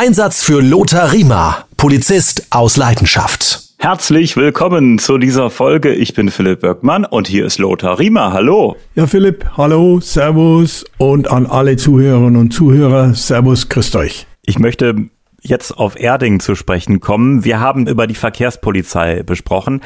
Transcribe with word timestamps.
Einsatz 0.00 0.42
für 0.42 0.62
Lothar 0.62 1.12
Riemer, 1.12 1.66
Polizist 1.76 2.46
aus 2.48 2.78
Leidenschaft. 2.78 3.64
Herzlich 3.76 4.34
willkommen 4.34 4.98
zu 4.98 5.18
dieser 5.18 5.50
Folge. 5.50 5.92
Ich 5.92 6.14
bin 6.14 6.30
Philipp 6.30 6.62
Böckmann 6.62 7.04
und 7.04 7.28
hier 7.28 7.44
ist 7.44 7.58
Lothar 7.58 7.98
Riemer. 7.98 8.32
Hallo. 8.32 8.76
Ja, 8.94 9.06
Philipp, 9.06 9.44
hallo, 9.58 10.00
Servus 10.00 10.86
und 10.96 11.30
an 11.30 11.44
alle 11.44 11.76
Zuhörerinnen 11.76 12.36
und 12.36 12.54
Zuhörer, 12.54 13.12
Servus, 13.12 13.68
grüßt 13.68 13.94
euch. 13.96 14.26
Ich 14.46 14.58
möchte 14.58 15.10
jetzt 15.42 15.76
auf 15.76 16.00
Erding 16.00 16.40
zu 16.40 16.54
sprechen 16.54 17.00
kommen. 17.00 17.44
Wir 17.44 17.60
haben 17.60 17.86
über 17.86 18.06
die 18.06 18.14
Verkehrspolizei 18.14 19.22
besprochen. 19.22 19.82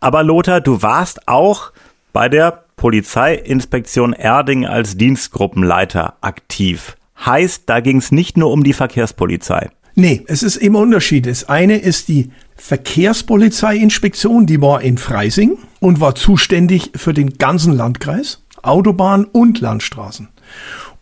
Aber 0.00 0.22
Lothar, 0.22 0.62
du 0.62 0.80
warst 0.80 1.28
auch 1.28 1.72
bei 2.14 2.30
der 2.30 2.64
Polizeiinspektion 2.76 4.14
Erding 4.14 4.64
als 4.64 4.96
Dienstgruppenleiter 4.96 6.14
aktiv. 6.22 6.96
Heißt, 7.24 7.64
da 7.66 7.80
ging 7.80 7.98
es 7.98 8.12
nicht 8.12 8.36
nur 8.36 8.52
um 8.52 8.62
die 8.64 8.72
Verkehrspolizei. 8.72 9.70
Nee, 9.94 10.22
es 10.28 10.44
ist 10.44 10.56
immer 10.56 10.78
Unterschied. 10.78 11.26
Das 11.26 11.48
eine 11.48 11.76
ist 11.76 12.08
die 12.08 12.30
Verkehrspolizeiinspektion, 12.56 14.46
die 14.46 14.60
war 14.60 14.80
in 14.80 14.96
Freising 14.96 15.58
und 15.80 16.00
war 16.00 16.14
zuständig 16.14 16.92
für 16.94 17.12
den 17.12 17.38
ganzen 17.38 17.72
Landkreis, 17.72 18.44
Autobahn 18.62 19.24
und 19.24 19.60
Landstraßen. 19.60 20.28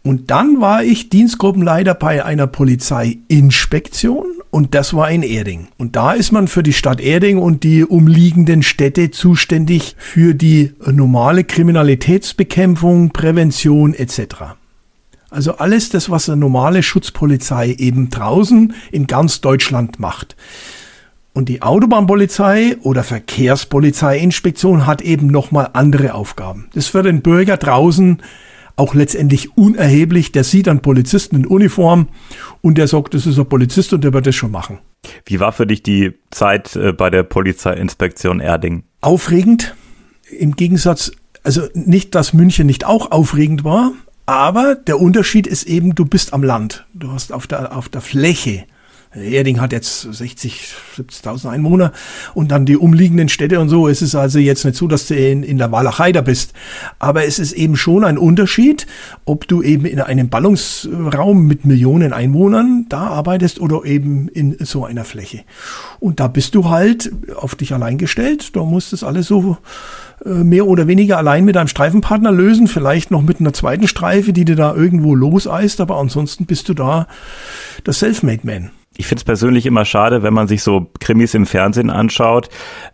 Und 0.02 0.30
dann 0.30 0.60
war 0.60 0.82
ich 0.82 1.10
Dienstgruppenleiter 1.10 1.94
bei 1.94 2.24
einer 2.24 2.46
Polizeiinspektion 2.46 4.26
und 4.50 4.74
das 4.74 4.94
war 4.94 5.10
in 5.10 5.22
Erding. 5.22 5.68
Und 5.76 5.96
da 5.96 6.12
ist 6.12 6.32
man 6.32 6.48
für 6.48 6.62
die 6.62 6.72
Stadt 6.72 7.00
Erding 7.00 7.38
und 7.38 7.64
die 7.64 7.84
umliegenden 7.84 8.62
Städte 8.62 9.10
zuständig 9.10 9.96
für 9.98 10.32
die 10.32 10.72
normale 10.90 11.44
Kriminalitätsbekämpfung, 11.44 13.10
Prävention 13.10 13.92
etc. 13.92 14.54
Also 15.30 15.56
alles 15.56 15.88
das, 15.90 16.10
was 16.10 16.28
eine 16.28 16.38
normale 16.38 16.82
Schutzpolizei 16.82 17.74
eben 17.78 18.10
draußen 18.10 18.74
in 18.92 19.06
ganz 19.06 19.40
Deutschland 19.40 19.98
macht. 19.98 20.36
Und 21.32 21.50
die 21.50 21.60
Autobahnpolizei 21.60 22.76
oder 22.80 23.04
Verkehrspolizeiinspektion 23.04 24.86
hat 24.86 25.02
eben 25.02 25.26
nochmal 25.26 25.70
andere 25.74 26.14
Aufgaben. 26.14 26.68
Das 26.72 26.84
ist 26.84 26.90
für 26.90 27.02
den 27.02 27.20
Bürger 27.20 27.58
draußen 27.58 28.22
auch 28.76 28.94
letztendlich 28.94 29.56
unerheblich. 29.56 30.32
Der 30.32 30.44
sieht 30.44 30.68
einen 30.68 30.80
Polizisten 30.80 31.36
in 31.36 31.46
Uniform 31.46 32.08
und 32.62 32.78
der 32.78 32.86
sagt, 32.86 33.14
das 33.14 33.26
ist 33.26 33.38
ein 33.38 33.48
Polizist 33.48 33.92
und 33.92 34.04
der 34.04 34.12
wird 34.12 34.26
das 34.26 34.34
schon 34.34 34.50
machen. 34.50 34.78
Wie 35.24 35.40
war 35.40 35.52
für 35.52 35.66
dich 35.66 35.82
die 35.82 36.14
Zeit 36.30 36.76
äh, 36.76 36.92
bei 36.92 37.10
der 37.10 37.22
Polizeiinspektion 37.22 38.40
Erding? 38.40 38.84
Aufregend. 39.00 39.74
Im 40.30 40.56
Gegensatz, 40.56 41.12
also 41.42 41.62
nicht, 41.74 42.14
dass 42.14 42.32
München 42.32 42.66
nicht 42.66 42.84
auch 42.86 43.10
aufregend 43.10 43.64
war, 43.64 43.92
aber 44.26 44.74
der 44.74 45.00
Unterschied 45.00 45.46
ist 45.46 45.62
eben, 45.64 45.94
du 45.94 46.04
bist 46.04 46.32
am 46.32 46.42
Land. 46.42 46.84
Du 46.92 47.12
hast 47.12 47.32
auf 47.32 47.46
der, 47.46 47.76
auf 47.76 47.88
der 47.88 48.00
Fläche. 48.00 48.64
Erding 49.16 49.60
hat 49.60 49.72
jetzt 49.72 50.02
60, 50.02 50.74
70.000 50.96 51.48
Einwohner 51.48 51.92
und 52.34 52.50
dann 52.50 52.66
die 52.66 52.76
umliegenden 52.76 53.28
Städte 53.28 53.60
und 53.60 53.68
so. 53.68 53.88
Es 53.88 54.02
ist 54.02 54.14
also 54.14 54.38
jetzt 54.38 54.64
nicht 54.64 54.76
so, 54.76 54.86
dass 54.86 55.06
du 55.06 55.14
in, 55.14 55.42
in 55.42 55.58
der 55.58 55.72
Walachei 55.72 56.12
da 56.12 56.20
bist. 56.20 56.52
Aber 56.98 57.24
es 57.24 57.38
ist 57.38 57.52
eben 57.52 57.76
schon 57.76 58.04
ein 58.04 58.18
Unterschied, 58.18 58.86
ob 59.24 59.48
du 59.48 59.62
eben 59.62 59.86
in 59.86 60.00
einem 60.00 60.28
Ballungsraum 60.28 61.46
mit 61.46 61.64
Millionen 61.64 62.12
Einwohnern 62.12 62.86
da 62.88 63.06
arbeitest 63.06 63.60
oder 63.60 63.84
eben 63.84 64.28
in 64.28 64.56
so 64.60 64.84
einer 64.84 65.04
Fläche. 65.04 65.42
Und 66.00 66.20
da 66.20 66.28
bist 66.28 66.54
du 66.54 66.68
halt 66.68 67.10
auf 67.36 67.54
dich 67.54 67.72
allein 67.72 67.98
gestellt. 67.98 68.54
Da 68.54 68.64
musst 68.64 68.92
das 68.92 69.02
alles 69.02 69.26
so 69.26 69.56
äh, 70.24 70.28
mehr 70.28 70.66
oder 70.66 70.86
weniger 70.86 71.18
allein 71.18 71.44
mit 71.44 71.56
einem 71.56 71.68
Streifenpartner 71.68 72.32
lösen, 72.32 72.68
vielleicht 72.68 73.10
noch 73.10 73.22
mit 73.22 73.40
einer 73.40 73.52
zweiten 73.52 73.88
Streife, 73.88 74.32
die 74.32 74.44
dir 74.44 74.56
da 74.56 74.74
irgendwo 74.74 75.14
loseist, 75.14 75.80
aber 75.80 75.96
ansonsten 75.96 76.46
bist 76.46 76.68
du 76.68 76.74
da 76.74 77.06
der 77.84 77.92
Selfmade 77.92 78.40
Man 78.44 78.70
ich 78.98 79.06
finde 79.06 79.20
es 79.20 79.24
persönlich 79.24 79.66
immer 79.66 79.84
schade, 79.84 80.22
wenn 80.22 80.34
man 80.34 80.48
sich 80.48 80.62
so 80.62 80.90
Krimis 81.00 81.34
im 81.34 81.46
Fernsehen 81.46 81.90
anschaut, 81.90 82.48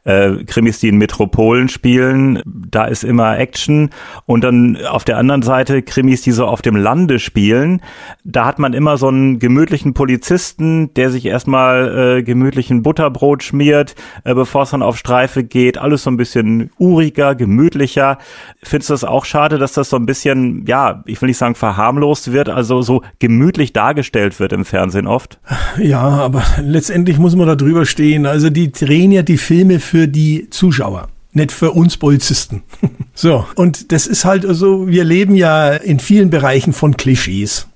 äh, 0.05 0.45
Krimis, 0.45 0.81
die 0.81 0.89
in 0.89 0.99
Metropolen 0.99 1.69
spielen, 1.69 2.43
da 2.45 2.85
ist 2.85 3.05
immer 3.05 3.39
Action 3.39 3.91
und 4.27 4.45
dann 4.45 4.79
auf 4.85 5.05
der 5.05 5.19
anderen 5.19 5.43
Seite 5.43 5.83
Krimis, 5.83 6.23
die 6.23 6.33
so 6.33 6.47
auf 6.47 6.63
dem 6.63 6.77
Lande 6.77 7.19
spielen, 7.19 7.81
da 8.25 8.45
hat 8.45 8.59
man 8.59 8.73
immer 8.73 8.97
so 8.97 9.09
einen 9.09 9.39
gemütlichen 9.39 9.95
Polizisten, 9.95 10.93
der 10.95 11.11
sich 11.11 11.27
erstmal 11.27 12.19
äh, 12.19 12.23
gemütlichen 12.23 12.83
Butterbrot 12.83 13.43
schmiert, 13.43 13.95
äh, 14.25 14.35
bevor 14.35 14.63
es 14.63 14.71
dann 14.71 14.83
auf 14.83 14.97
Streife 14.97 15.45
geht, 15.45 15.79
alles 15.79 16.03
so 16.03 16.11
ein 16.11 16.17
bisschen 16.17 16.71
uriger, 16.79 17.35
gemütlicher. 17.35 18.19
Findest 18.63 18.91
du 18.91 18.95
das 18.95 19.05
auch 19.05 19.25
schade, 19.25 19.59
dass 19.59 19.73
das 19.73 19.91
so 19.91 19.97
ein 19.97 20.07
bisschen, 20.07 20.65
ja, 20.67 21.03
ich 21.07 21.21
will 21.21 21.29
nicht 21.29 21.39
sagen 21.39 21.55
verharmlost 21.55 22.33
wird, 22.33 22.49
also 22.49 22.83
so 22.83 23.03
gemütlich 23.19 23.73
dargestellt 23.73 24.41
wird 24.41 24.53
im 24.53 24.65
Fernsehen 24.65 25.07
oft? 25.07 25.41
Ja, 25.93 26.09
aber 26.09 26.43
letztendlich 26.63 27.19
muss 27.19 27.37
man 27.37 27.47
da 27.47 27.55
drüber 27.55 27.85
stehen. 27.85 28.25
Also 28.25 28.49
die 28.49 28.73
drehen 28.73 29.13
ja 29.13 29.21
die 29.21 29.37
Filme 29.37 29.79
für 29.79 30.09
die 30.09 30.49
Zuschauer 30.49 31.09
nicht 31.35 31.53
für 31.53 31.73
uns 31.73 31.99
Polizisten. 31.99 32.63
so, 33.15 33.47
und 33.57 33.93
das 33.93 34.07
ist 34.07 34.25
halt 34.25 34.47
also, 34.47 34.89
wir 34.89 35.05
leben 35.05 35.35
ja 35.35 35.69
in 35.69 35.99
vielen 35.99 36.31
Bereichen 36.31 36.73
von 36.73 36.97
Klischees. 36.97 37.69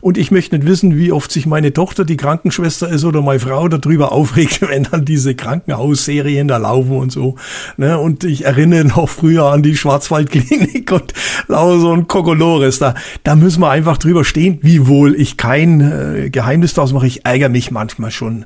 Und 0.00 0.18
ich 0.18 0.30
möchte 0.30 0.56
nicht 0.56 0.66
wissen, 0.66 0.96
wie 0.96 1.12
oft 1.12 1.30
sich 1.30 1.46
meine 1.46 1.72
Tochter, 1.72 2.04
die 2.04 2.16
Krankenschwester 2.16 2.88
ist 2.88 3.04
oder 3.04 3.22
meine 3.22 3.40
Frau 3.40 3.68
darüber 3.68 4.12
aufregt, 4.12 4.60
wenn 4.68 4.84
dann 4.84 5.04
diese 5.04 5.34
Krankenhausserien 5.34 6.48
da 6.48 6.56
laufen 6.56 6.96
und 6.96 7.12
so. 7.12 7.36
Ne? 7.76 7.98
Und 7.98 8.24
ich 8.24 8.44
erinnere 8.44 8.84
noch 8.84 9.08
früher 9.08 9.46
an 9.46 9.62
die 9.62 9.76
Schwarzwaldklinik 9.76 10.92
und 10.92 11.12
so 11.48 11.92
ein 11.92 12.08
Kokolores. 12.08 12.78
Da, 12.78 12.94
da 13.24 13.36
müssen 13.36 13.60
wir 13.60 13.70
einfach 13.70 13.98
drüber 13.98 14.24
stehen, 14.24 14.58
wie 14.62 14.86
wohl 14.86 15.14
ich 15.14 15.36
kein 15.36 15.80
äh, 15.80 16.30
Geheimnis 16.30 16.74
daraus 16.74 16.92
mache. 16.92 17.06
Ich 17.06 17.24
ärgere 17.24 17.48
mich 17.48 17.70
manchmal 17.70 18.10
schon 18.10 18.44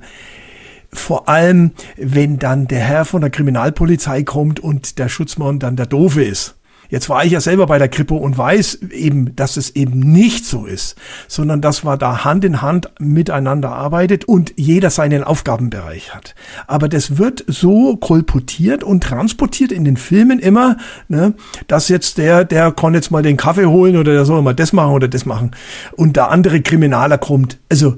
vor 0.95 1.29
allem, 1.29 1.73
wenn 1.97 2.39
dann 2.39 2.69
der 2.69 2.81
Herr 2.81 3.05
von 3.05 3.21
der 3.21 3.31
Kriminalpolizei 3.31 4.23
kommt 4.23 4.61
und 4.61 4.99
der 4.99 5.09
Schutzmann 5.09 5.59
dann 5.59 5.77
der 5.77 5.87
Doofe 5.87 6.23
ist. 6.23 6.55
Jetzt 6.91 7.09
war 7.09 7.25
ich 7.25 7.33
ja 7.33 7.41
selber 7.41 7.67
bei 7.67 7.79
der 7.79 7.89
Kripo 7.89 8.17
und 8.17 8.37
weiß 8.37 8.81
eben, 8.91 9.35
dass 9.37 9.57
es 9.57 9.75
eben 9.75 9.99
nicht 10.01 10.45
so 10.45 10.67
ist, 10.67 10.97
sondern 11.29 11.61
dass 11.61 11.83
man 11.83 11.99
da 11.99 12.25
Hand 12.25 12.45
in 12.45 12.63
Hand 12.63 12.91
miteinander 12.99 13.71
arbeitet 13.71 14.27
und 14.27 14.55
jeder 14.57 14.91
seinen 14.91 15.25
Aufgabenbereich 15.25 16.15
hat. 16.15 16.35
Aber 16.67 16.89
das 16.89 17.19
wird 17.19 17.45
so 17.47 17.97
kolportiert 17.97 18.85
und 18.85 19.03
transportiert 19.03 19.73
in 19.73 19.85
den 19.85 19.97
Filmen 19.97 20.39
immer, 20.39 20.77
ne, 21.09 21.35
dass 21.67 21.89
jetzt 21.89 22.19
der, 22.19 22.45
der 22.45 22.73
kann 22.73 22.95
jetzt 22.95 23.11
mal 23.11 23.23
den 23.23 23.37
Kaffee 23.37 23.67
holen 23.67 23.97
oder 23.97 24.13
der 24.13 24.25
soll 24.25 24.43
mal 24.43 24.55
das 24.55 24.73
machen 24.73 24.93
oder 24.93 25.09
das 25.09 25.27
machen 25.27 25.53
und 25.97 26.17
der 26.17 26.31
andere 26.31 26.61
Kriminaler 26.61 27.19
kommt. 27.19 27.59
Also 27.71 27.97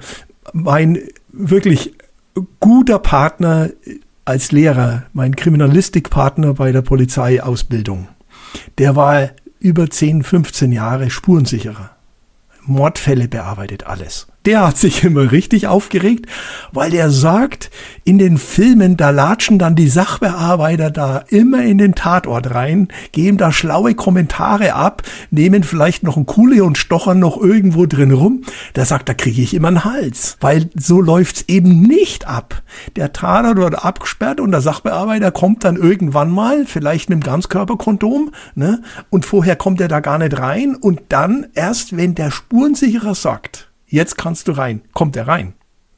mein 0.52 0.98
wirklich 1.32 1.92
guter 2.60 2.98
Partner 2.98 3.70
als 4.24 4.52
Lehrer, 4.52 5.04
mein 5.12 5.36
Kriminalistikpartner 5.36 6.54
bei 6.54 6.72
der 6.72 6.82
Polizeiausbildung 6.82 8.08
der 8.78 8.96
war 8.96 9.30
über 9.58 9.88
10, 9.88 10.22
15 10.22 10.72
Jahre 10.72 11.10
Spurensicherer. 11.10 11.90
Mordfälle 12.62 13.28
bearbeitet 13.28 13.84
alles 13.86 14.26
der 14.46 14.66
hat 14.66 14.78
sich 14.78 15.02
immer 15.02 15.32
richtig 15.32 15.66
aufgeregt, 15.66 16.26
weil 16.72 16.90
der 16.90 17.10
sagt, 17.10 17.70
in 18.04 18.18
den 18.18 18.38
Filmen, 18.38 18.96
da 18.96 19.10
latschen 19.10 19.58
dann 19.58 19.74
die 19.74 19.88
Sachbearbeiter 19.88 20.92
da 20.92 21.24
immer 21.28 21.64
in 21.64 21.78
den 21.78 21.96
Tatort 21.96 22.54
rein, 22.54 22.88
geben 23.10 23.36
da 23.38 23.50
schlaue 23.50 23.94
Kommentare 23.94 24.74
ab, 24.74 25.02
nehmen 25.32 25.64
vielleicht 25.64 26.04
noch 26.04 26.16
ein 26.16 26.26
Kuhle 26.26 26.62
und 26.62 26.78
stochern 26.78 27.18
noch 27.18 27.36
irgendwo 27.36 27.86
drin 27.86 28.12
rum. 28.12 28.42
Der 28.76 28.84
sagt, 28.84 29.08
da 29.08 29.14
kriege 29.14 29.42
ich 29.42 29.52
immer 29.52 29.68
einen 29.68 29.84
Hals, 29.84 30.36
weil 30.40 30.70
so 30.76 31.00
läuft's 31.00 31.44
eben 31.48 31.82
nicht 31.82 32.28
ab. 32.28 32.62
Der 32.94 33.12
Tatort 33.12 33.56
wird 33.56 33.84
abgesperrt 33.84 34.40
und 34.40 34.52
der 34.52 34.60
Sachbearbeiter 34.60 35.32
kommt 35.32 35.64
dann 35.64 35.76
irgendwann 35.76 36.30
mal, 36.30 36.66
vielleicht 36.66 37.10
mit 37.10 37.18
dem 37.18 37.24
Ganzkörperkondom, 37.24 38.30
ne? 38.54 38.82
Und 39.10 39.26
vorher 39.26 39.56
kommt 39.56 39.80
er 39.80 39.88
da 39.88 39.98
gar 39.98 40.18
nicht 40.18 40.38
rein 40.38 40.76
und 40.76 41.00
dann 41.08 41.46
erst, 41.54 41.96
wenn 41.96 42.14
der 42.14 42.30
Spurensicherer 42.30 43.16
sagt, 43.16 43.68
jetzt 43.86 44.16
kannst 44.16 44.48
du 44.48 44.52
rein, 44.52 44.82
kommt 44.92 45.16
er 45.16 45.28
rein. 45.28 45.54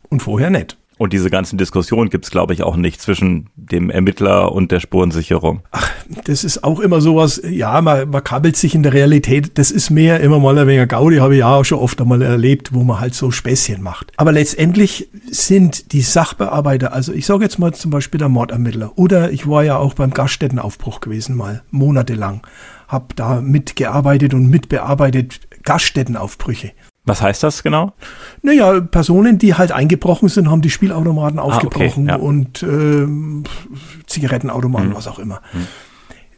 Und 0.08 0.22
vorher 0.22 0.50
nicht. 0.50 0.78
Und 0.98 1.12
diese 1.12 1.30
ganzen 1.30 1.58
Diskussionen 1.58 2.10
gibt 2.10 2.24
es, 2.24 2.30
glaube 2.32 2.52
ich, 2.52 2.64
auch 2.64 2.76
nicht 2.76 3.00
zwischen 3.00 3.50
dem 3.54 3.88
Ermittler 3.88 4.50
und 4.50 4.72
der 4.72 4.80
Spurensicherung. 4.80 5.62
Ach, 5.70 5.88
das 6.24 6.42
ist 6.42 6.64
auch 6.64 6.80
immer 6.80 7.00
sowas, 7.00 7.40
ja, 7.48 7.80
man, 7.80 8.10
man 8.10 8.24
kabelt 8.24 8.56
sich 8.56 8.74
in 8.74 8.82
der 8.82 8.92
Realität. 8.92 9.56
Das 9.58 9.70
ist 9.70 9.90
mehr 9.90 10.18
immer 10.20 10.40
mal 10.40 10.58
ein 10.58 10.66
wenig 10.66 10.88
Gaudi, 10.88 11.18
habe 11.18 11.34
ich 11.34 11.40
ja 11.40 11.54
auch 11.54 11.64
schon 11.64 11.78
oft 11.78 12.00
einmal 12.00 12.20
erlebt, 12.20 12.74
wo 12.74 12.82
man 12.82 12.98
halt 12.98 13.14
so 13.14 13.30
Späßchen 13.30 13.80
macht. 13.80 14.12
Aber 14.16 14.32
letztendlich 14.32 15.08
sind 15.30 15.92
die 15.92 16.02
Sachbearbeiter, 16.02 16.92
also 16.92 17.12
ich 17.12 17.26
sage 17.26 17.44
jetzt 17.44 17.60
mal 17.60 17.72
zum 17.72 17.92
Beispiel 17.92 18.18
der 18.18 18.28
Mordermittler, 18.28 18.98
oder 18.98 19.30
ich 19.30 19.48
war 19.48 19.62
ja 19.62 19.76
auch 19.76 19.94
beim 19.94 20.10
Gaststättenaufbruch 20.10 20.98
gewesen 21.00 21.36
mal, 21.36 21.62
monatelang, 21.70 22.44
habe 22.88 23.14
da 23.14 23.40
mitgearbeitet 23.40 24.34
und 24.34 24.50
mitbearbeitet 24.50 25.40
Gaststättenaufbrüche. 25.62 26.72
Was 27.08 27.22
heißt 27.22 27.42
das 27.42 27.62
genau? 27.62 27.92
Naja, 28.42 28.80
Personen, 28.80 29.38
die 29.38 29.54
halt 29.54 29.72
eingebrochen 29.72 30.28
sind, 30.28 30.50
haben 30.50 30.62
die 30.62 30.70
Spielautomaten 30.70 31.38
aufgebrochen 31.38 32.10
ah, 32.10 32.16
okay, 32.16 32.22
ja. 32.22 32.28
und 32.28 32.62
äh, 32.62 33.44
Zigarettenautomaten, 34.06 34.90
hm. 34.90 34.96
was 34.96 35.06
auch 35.08 35.18
immer. 35.18 35.40
Hm. 35.52 35.66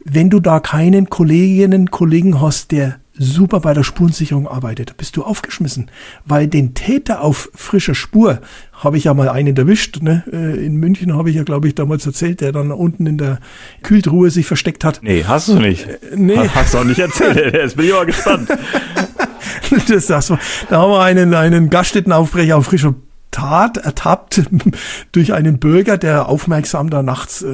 Wenn 0.03 0.29
du 0.29 0.39
da 0.39 0.59
keinen 0.59 1.09
Kolleginnen, 1.09 1.91
Kollegen 1.91 2.41
hast, 2.41 2.71
der 2.71 3.01
super 3.13 3.59
bei 3.59 3.73
der 3.73 3.83
Spurensicherung 3.83 4.47
arbeitet, 4.47 4.97
bist 4.97 5.17
du 5.17 5.23
aufgeschmissen. 5.23 5.91
Weil 6.25 6.47
den 6.47 6.73
Täter 6.73 7.21
auf 7.21 7.49
frischer 7.53 7.93
Spur 7.93 8.39
habe 8.73 8.97
ich 8.97 9.03
ja 9.03 9.13
mal 9.13 9.29
einen 9.29 9.55
erwischt. 9.55 10.01
Ne? 10.01 10.23
Äh, 10.31 10.65
in 10.65 10.77
München 10.77 11.15
habe 11.15 11.29
ich 11.29 11.35
ja, 11.35 11.43
glaube 11.43 11.67
ich, 11.67 11.75
damals 11.75 12.05
erzählt, 12.05 12.41
der 12.41 12.51
dann 12.51 12.71
unten 12.71 13.05
in 13.05 13.17
der 13.17 13.39
Kühltruhe 13.83 14.31
sich 14.31 14.47
versteckt 14.47 14.83
hat. 14.83 15.01
Nee, 15.03 15.23
hast 15.27 15.49
du 15.49 15.59
nicht. 15.59 15.87
Äh, 15.87 15.99
nee. 16.15 16.49
Hast 16.55 16.73
du 16.73 16.79
auch 16.79 16.83
nicht 16.83 16.99
erzählt. 16.99 17.53
Jetzt 17.53 17.75
bin 17.75 17.85
ich 17.85 17.93
aber 17.93 18.05
gespannt. 18.05 18.49
das, 19.87 20.07
das, 20.07 20.33
da 20.69 20.81
haben 20.81 20.91
wir 20.91 21.01
einen, 21.01 21.33
einen 21.33 21.69
Gaststättenaufbrecher 21.69 22.57
auf 22.57 22.65
frischer 22.65 22.95
Tat 23.31 23.77
ertappt 23.77 24.43
durch 25.13 25.33
einen 25.33 25.57
Bürger, 25.57 25.97
der 25.97 26.27
aufmerksam 26.27 26.89
da 26.89 27.01
nachts 27.01 27.41
äh, 27.41 27.47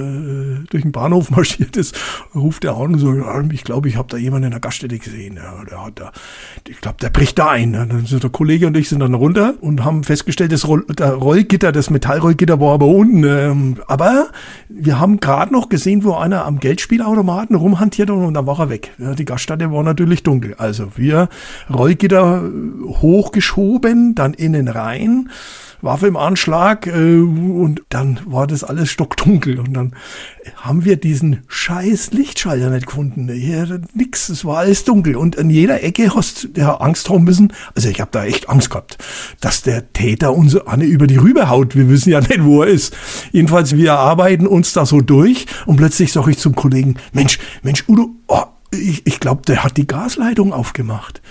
durch 0.69 0.83
den 0.83 0.91
Bahnhof 0.91 1.29
marschiert 1.31 1.77
ist, 1.77 1.95
ruft 2.33 2.65
er 2.65 2.75
an 2.75 2.94
und 2.94 3.00
so, 3.00 3.13
ja, 3.13 3.44
ich 3.51 3.63
glaube, 3.63 3.88
ich 3.88 3.95
habe 3.95 4.07
da 4.09 4.18
jemanden 4.18 4.45
in 4.45 4.51
der 4.51 4.59
Gaststätte 4.59 4.97
gesehen. 4.97 5.38
Ja, 5.38 5.63
der 5.69 5.85
hat 5.85 6.00
da, 6.00 6.12
ich 6.68 6.81
glaube, 6.81 6.97
der 7.01 7.09
bricht 7.09 7.38
da 7.38 7.50
ein. 7.50 7.74
Dann 7.74 8.06
sind 8.06 8.24
der 8.24 8.29
Kollege 8.29 8.68
und 8.68 8.75
ich 8.75 8.89
sind 8.89 9.00
dann 9.00 9.13
runter 9.13 9.53
und 9.62 9.83
haben 9.85 10.03
festgestellt, 10.03 10.51
das 10.51 10.68
Roll, 10.68 10.85
Rollgitter, 11.00 11.71
das 11.71 11.89
Metallrollgitter 11.89 12.59
war 12.59 12.73
aber 12.73 12.88
unten. 12.88 13.23
Ähm, 13.23 13.77
aber 13.88 14.27
wir 14.69 15.00
haben 15.00 15.19
gerade 15.19 15.53
noch 15.53 15.69
gesehen, 15.69 16.03
wo 16.03 16.13
einer 16.13 16.45
am 16.45 16.59
Geldspielautomaten 16.59 17.56
rumhantiert 17.56 18.09
und, 18.09 18.25
und 18.25 18.33
dann 18.33 18.47
war 18.47 18.59
er 18.59 18.69
weg. 18.69 18.91
Ja, 18.97 19.13
die 19.13 19.25
Gaststätte 19.25 19.71
war 19.71 19.83
natürlich 19.83 20.23
dunkel. 20.23 20.56
Also 20.57 20.89
wir 20.95 21.30
Rollgitter 21.69 22.44
hochgeschoben, 22.83 24.15
dann 24.15 24.33
innen 24.33 24.68
rein. 24.68 25.30
Waffe 25.81 26.07
im 26.07 26.18
Anschlag 26.18 26.88
äh, 26.88 27.19
und 27.19 27.83
dann 27.89 28.19
war 28.25 28.47
das 28.47 28.63
alles 28.63 28.89
stockdunkel 28.89 29.59
und 29.59 29.74
dann 29.74 29.95
haben 30.56 30.85
wir 30.85 30.97
diesen 30.97 31.44
scheiß 31.47 32.12
Lichtschalter 32.12 32.69
nicht 32.69 32.88
gefunden. 32.88 33.29
Hier 33.29 33.81
nix, 33.94 34.29
es 34.29 34.45
war 34.45 34.59
alles 34.59 34.83
dunkel 34.83 35.15
und 35.15 35.38
an 35.38 35.50
jeder 35.50 35.83
Ecke 35.83 36.15
hast 36.15 36.50
du 36.56 36.81
Angst 36.81 37.09
haben 37.09 37.24
müssen. 37.24 37.53
Also 37.75 37.89
ich 37.89 38.01
habe 38.01 38.12
da 38.12 38.25
echt 38.25 38.50
Angst 38.50 38.69
gehabt, 38.69 38.97
dass 39.41 39.62
der 39.62 39.91
Täter 39.94 40.33
uns 40.33 40.56
Anne 40.56 40.85
über 40.85 41.07
die 41.07 41.18
Rübe 41.18 41.50
haut. 41.50 41.75
Wir 41.75 41.89
wissen 41.89 42.12
ja 42.12 42.19
nicht, 42.19 42.44
wo 42.44 42.63
er 42.63 42.69
ist. 42.69 42.95
Jedenfalls 43.31 43.75
wir 43.75 43.94
arbeiten 43.94 44.47
uns 44.47 44.73
da 44.73 44.85
so 44.85 45.01
durch 45.01 45.45
und 45.65 45.77
plötzlich 45.77 46.12
sage 46.12 46.31
ich 46.31 46.38
zum 46.38 46.56
Kollegen, 46.56 46.95
Mensch, 47.13 47.39
Mensch, 47.62 47.83
Udo, 47.88 48.09
oh, 48.27 48.44
ich, 48.71 49.06
ich 49.06 49.19
glaube, 49.19 49.44
der 49.47 49.63
hat 49.63 49.77
die 49.77 49.88
Gasleitung 49.88 50.53
aufgemacht 50.53 51.21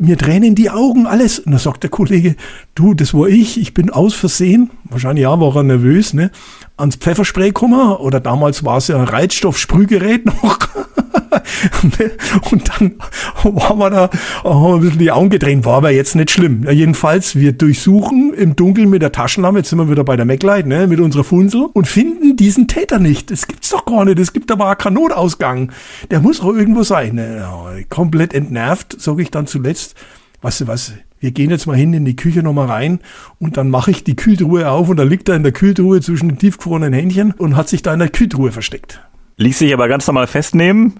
mir 0.00 0.18
tränen 0.18 0.54
die 0.54 0.70
Augen, 0.70 1.06
alles. 1.06 1.38
Und 1.38 1.52
dann 1.52 1.60
sagt 1.60 1.82
der 1.82 1.90
Kollege, 1.90 2.36
du, 2.74 2.94
das 2.94 3.14
war 3.14 3.28
ich, 3.28 3.60
ich 3.60 3.74
bin 3.74 3.90
aus 3.90 4.14
Versehen, 4.14 4.70
wahrscheinlich 4.84 5.22
ja, 5.22 5.38
war 5.38 5.54
er 5.56 5.62
nervös, 5.62 6.14
ne, 6.14 6.30
ans 6.80 6.96
Pfefferspray 6.96 7.48
gekommen, 7.48 7.96
oder 7.96 8.20
damals 8.20 8.64
war 8.64 8.78
es 8.78 8.88
ja 8.88 8.96
ein 8.96 9.04
Reizstoff-Sprühgerät 9.04 10.26
noch. 10.26 10.58
und 12.50 12.68
dann 12.68 12.94
waren 13.42 13.78
wir 13.78 13.90
da, 13.90 14.10
haben 14.44 14.62
wir 14.62 14.74
ein 14.74 14.80
bisschen 14.80 14.98
die 14.98 15.10
Augen 15.10 15.30
gedreht, 15.30 15.64
war 15.64 15.76
aber 15.76 15.90
jetzt 15.90 16.14
nicht 16.16 16.30
schlimm. 16.30 16.64
Ja, 16.64 16.70
jedenfalls, 16.70 17.36
wir 17.36 17.52
durchsuchen 17.52 18.34
im 18.34 18.56
Dunkeln 18.56 18.90
mit 18.90 19.02
der 19.02 19.12
Taschenlampe, 19.12 19.60
jetzt 19.60 19.70
sind 19.70 19.78
wir 19.78 19.90
wieder 19.90 20.04
bei 20.04 20.16
der 20.16 20.24
MacLight, 20.24 20.66
ne, 20.66 20.86
mit 20.86 21.00
unserer 21.00 21.24
Funsel 21.24 21.68
und 21.72 21.86
finden 21.86 22.36
diesen 22.36 22.68
Täter 22.68 22.98
nicht. 22.98 23.30
Das 23.30 23.46
gibt's 23.46 23.70
doch 23.70 23.84
gar 23.84 24.04
nicht, 24.04 24.18
es 24.18 24.32
gibt 24.32 24.50
aber 24.50 24.74
keinen 24.76 24.94
Notausgang. 24.94 25.72
Der 26.10 26.20
muss 26.20 26.40
auch 26.40 26.54
irgendwo 26.54 26.82
sein. 26.82 27.14
Ne? 27.14 27.84
Komplett 27.88 28.34
entnervt, 28.34 29.00
sage 29.00 29.22
ich 29.22 29.30
dann 29.30 29.46
zuletzt, 29.46 29.94
du 30.42 30.66
was, 30.66 30.92
wir 31.20 31.30
gehen 31.30 31.50
jetzt 31.50 31.66
mal 31.66 31.76
hin 31.76 31.92
in 31.92 32.04
die 32.04 32.16
Küche 32.16 32.42
nochmal 32.42 32.66
rein 32.66 33.00
und 33.38 33.56
dann 33.56 33.68
mache 33.68 33.90
ich 33.90 34.04
die 34.04 34.16
Kühltruhe 34.16 34.68
auf 34.68 34.88
und 34.88 34.96
da 34.96 35.02
liegt 35.02 35.28
er 35.28 35.36
in 35.36 35.42
der 35.42 35.52
Kühltruhe 35.52 36.00
zwischen 36.00 36.30
den 36.30 36.38
tiefgefrorenen 36.38 36.92
Händchen 36.92 37.32
und 37.32 37.56
hat 37.56 37.68
sich 37.68 37.82
da 37.82 37.92
in 37.92 37.98
der 37.98 38.08
Kühltruhe 38.08 38.52
versteckt. 38.52 39.00
Ließ 39.36 39.58
sich 39.58 39.72
aber 39.72 39.88
ganz 39.88 40.06
normal 40.06 40.26
festnehmen? 40.26 40.94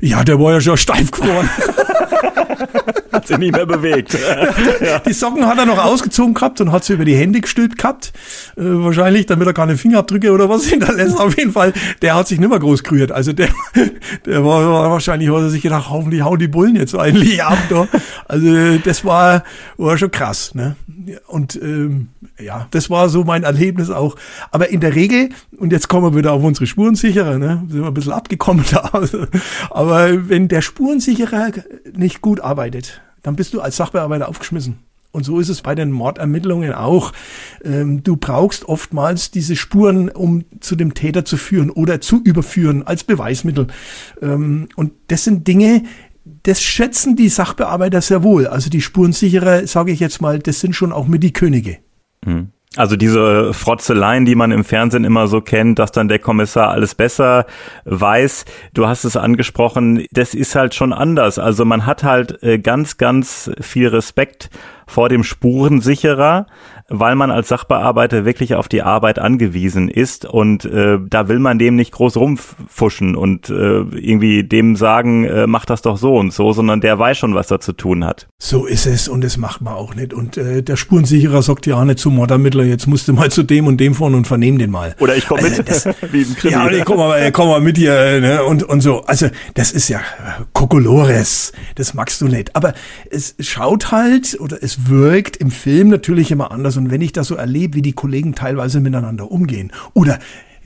Ja, 0.00 0.24
der 0.24 0.38
war 0.38 0.52
ja 0.52 0.60
schon 0.60 0.76
steif 0.76 1.10
geworden. 1.10 1.48
hat 3.12 3.26
sich 3.26 3.38
nicht 3.38 3.52
mehr 3.52 3.66
bewegt. 3.66 4.16
ja. 4.80 4.98
Die 5.00 5.12
Socken 5.12 5.46
hat 5.46 5.58
er 5.58 5.66
noch 5.66 5.82
ausgezogen 5.82 6.34
gehabt 6.34 6.60
und 6.60 6.72
hat 6.72 6.84
sie 6.84 6.94
über 6.94 7.04
die 7.04 7.14
Hände 7.14 7.40
gestülpt 7.40 7.78
gehabt. 7.78 8.12
Äh, 8.56 8.62
wahrscheinlich, 8.62 9.26
damit 9.26 9.46
er 9.46 9.52
keine 9.52 9.76
Fingerabdrücke 9.76 10.32
oder 10.32 10.48
was 10.48 10.64
hinterlässt. 10.68 11.18
Auf 11.18 11.36
jeden 11.36 11.52
Fall, 11.52 11.72
der 12.00 12.14
hat 12.14 12.28
sich 12.28 12.40
nicht 12.40 12.48
mehr 12.48 12.58
groß 12.58 12.82
gerührt. 12.82 13.12
Also 13.12 13.32
der, 13.32 13.48
der 14.26 14.44
war, 14.44 14.70
war 14.70 14.90
wahrscheinlich, 14.90 15.28
hat 15.30 15.36
er 15.36 15.50
sich 15.50 15.62
gedacht, 15.62 15.90
hoffentlich 15.90 16.22
hauen 16.22 16.38
die 16.38 16.48
Bullen 16.48 16.76
jetzt 16.76 16.94
eigentlich 16.94 17.42
ab. 17.42 17.58
Da. 17.68 17.86
Also 18.26 18.78
das 18.78 19.04
war, 19.04 19.44
war 19.76 19.98
schon 19.98 20.10
krass. 20.10 20.54
Ne? 20.54 20.76
Und 21.26 21.56
ähm, 21.56 22.08
ja, 22.40 22.66
das 22.70 22.90
war 22.90 23.08
so 23.08 23.24
mein 23.24 23.42
Erlebnis 23.42 23.90
auch. 23.90 24.16
Aber 24.50 24.70
in 24.70 24.80
der 24.80 24.94
Regel, 24.94 25.30
und 25.58 25.72
jetzt 25.72 25.88
kommen 25.88 26.12
wir 26.12 26.18
wieder 26.18 26.32
auf 26.32 26.42
unsere 26.42 26.66
Spurensicherer, 26.66 27.38
ne? 27.38 27.62
sind 27.68 27.80
wir 27.80 27.88
ein 27.88 27.94
bisschen 27.94 28.12
abgekommen 28.12 28.64
da. 28.70 28.90
Aber 29.70 30.28
wenn 30.28 30.48
der 30.48 30.62
Spurensicherer 30.62 31.50
nicht 31.94 32.20
gut 32.20 32.40
arbeitet, 32.40 33.02
dann 33.22 33.36
bist 33.36 33.54
du 33.54 33.60
als 33.60 33.76
Sachbearbeiter 33.76 34.28
aufgeschmissen. 34.28 34.78
Und 35.12 35.24
so 35.24 35.40
ist 35.40 35.50
es 35.50 35.60
bei 35.60 35.74
den 35.74 35.92
Mordermittlungen 35.92 36.72
auch. 36.72 37.12
Ähm, 37.62 38.02
du 38.02 38.16
brauchst 38.16 38.64
oftmals 38.64 39.30
diese 39.30 39.56
Spuren, 39.56 40.08
um 40.08 40.44
zu 40.60 40.74
dem 40.74 40.94
Täter 40.94 41.26
zu 41.26 41.36
führen 41.36 41.70
oder 41.70 42.00
zu 42.00 42.22
überführen 42.22 42.82
als 42.86 43.04
Beweismittel. 43.04 43.66
Ähm, 44.22 44.68
und 44.74 44.92
das 45.08 45.24
sind 45.24 45.46
Dinge, 45.46 45.82
das 46.44 46.62
schätzen 46.62 47.14
die 47.14 47.28
Sachbearbeiter 47.28 48.00
sehr 48.00 48.22
wohl. 48.22 48.46
Also 48.46 48.70
die 48.70 48.80
Spurensicherer, 48.80 49.66
sage 49.66 49.92
ich 49.92 50.00
jetzt 50.00 50.22
mal, 50.22 50.38
das 50.38 50.60
sind 50.60 50.74
schon 50.74 50.92
auch 50.92 51.06
mit 51.06 51.22
die 51.22 51.32
Könige. 51.32 51.78
Mhm. 52.24 52.48
Also 52.76 52.96
diese 52.96 53.52
Frotzeleien, 53.52 54.24
die 54.24 54.34
man 54.34 54.50
im 54.50 54.64
Fernsehen 54.64 55.04
immer 55.04 55.26
so 55.26 55.42
kennt, 55.42 55.78
dass 55.78 55.92
dann 55.92 56.08
der 56.08 56.18
Kommissar 56.18 56.70
alles 56.70 56.94
besser 56.94 57.44
weiß. 57.84 58.46
Du 58.72 58.86
hast 58.86 59.04
es 59.04 59.16
angesprochen, 59.16 60.06
das 60.10 60.32
ist 60.32 60.54
halt 60.54 60.74
schon 60.74 60.94
anders. 60.94 61.38
Also 61.38 61.66
man 61.66 61.84
hat 61.84 62.02
halt 62.02 62.42
äh, 62.42 62.58
ganz, 62.58 62.96
ganz 62.96 63.50
viel 63.60 63.88
Respekt 63.88 64.48
vor 64.86 65.08
dem 65.08 65.24
Spurensicherer, 65.24 66.46
weil 66.88 67.14
man 67.14 67.30
als 67.30 67.48
Sachbearbeiter 67.48 68.24
wirklich 68.24 68.54
auf 68.54 68.68
die 68.68 68.82
Arbeit 68.82 69.18
angewiesen 69.18 69.88
ist 69.88 70.24
und 70.24 70.64
äh, 70.64 70.98
da 71.08 71.28
will 71.28 71.38
man 71.38 71.58
dem 71.58 71.74
nicht 71.74 71.92
groß 71.92 72.16
rumfuschen 72.16 73.16
und 73.16 73.48
äh, 73.48 73.80
irgendwie 73.80 74.44
dem 74.44 74.76
sagen, 74.76 75.24
äh, 75.24 75.46
mach 75.46 75.64
das 75.64 75.82
doch 75.82 75.96
so 75.96 76.16
und 76.16 76.32
so, 76.32 76.52
sondern 76.52 76.80
der 76.80 76.98
weiß 76.98 77.16
schon, 77.16 77.34
was 77.34 77.50
er 77.50 77.60
zu 77.60 77.72
tun 77.72 78.04
hat. 78.04 78.28
So 78.38 78.66
ist 78.66 78.86
es 78.86 79.08
und 79.08 79.24
das 79.24 79.36
macht 79.36 79.62
man 79.62 79.74
auch 79.74 79.94
nicht. 79.94 80.12
Und 80.12 80.36
äh, 80.36 80.62
der 80.62 80.76
Spurensicherer 80.76 81.42
sagt 81.42 81.66
ja 81.66 81.76
auch 81.76 81.84
nicht 81.84 81.98
zum 81.98 82.16
Mordermittler, 82.16 82.64
jetzt 82.64 82.86
musst 82.86 83.08
du 83.08 83.12
mal 83.12 83.30
zu 83.30 83.42
dem 83.42 83.66
und 83.66 83.78
dem 83.78 83.94
fahren 83.94 84.14
und 84.14 84.26
vernehmen 84.26 84.58
den 84.58 84.70
mal. 84.70 84.94
Oder 85.00 85.16
ich 85.16 85.26
komme 85.26 85.42
also, 85.42 85.58
mit, 85.58 85.70
das, 85.70 85.86
wie 86.12 86.22
im 86.22 86.36
Krimi. 86.36 86.52
Ja, 86.52 86.70
ich 86.70 86.84
komm 86.84 86.98
mal, 86.98 87.32
komm 87.32 87.48
mal 87.48 87.60
mit 87.60 87.78
hier 87.78 88.20
ne? 88.20 88.44
und, 88.44 88.62
und 88.64 88.80
so. 88.80 89.02
Also 89.04 89.28
das 89.54 89.72
ist 89.72 89.88
ja 89.88 90.00
Kokolores, 90.52 91.52
das 91.76 91.94
magst 91.94 92.20
du 92.20 92.28
nicht. 92.28 92.54
Aber 92.54 92.74
es 93.10 93.34
schaut 93.40 93.92
halt 93.92 94.38
oder 94.40 94.58
es 94.62 94.81
wirkt 94.88 95.36
im 95.36 95.50
Film 95.50 95.88
natürlich 95.88 96.30
immer 96.30 96.50
anders 96.50 96.76
und 96.76 96.90
wenn 96.90 97.00
ich 97.00 97.12
das 97.12 97.28
so 97.28 97.34
erlebe, 97.34 97.76
wie 97.76 97.82
die 97.82 97.92
Kollegen 97.92 98.34
teilweise 98.34 98.80
miteinander 98.80 99.30
umgehen 99.30 99.72
oder 99.94 100.18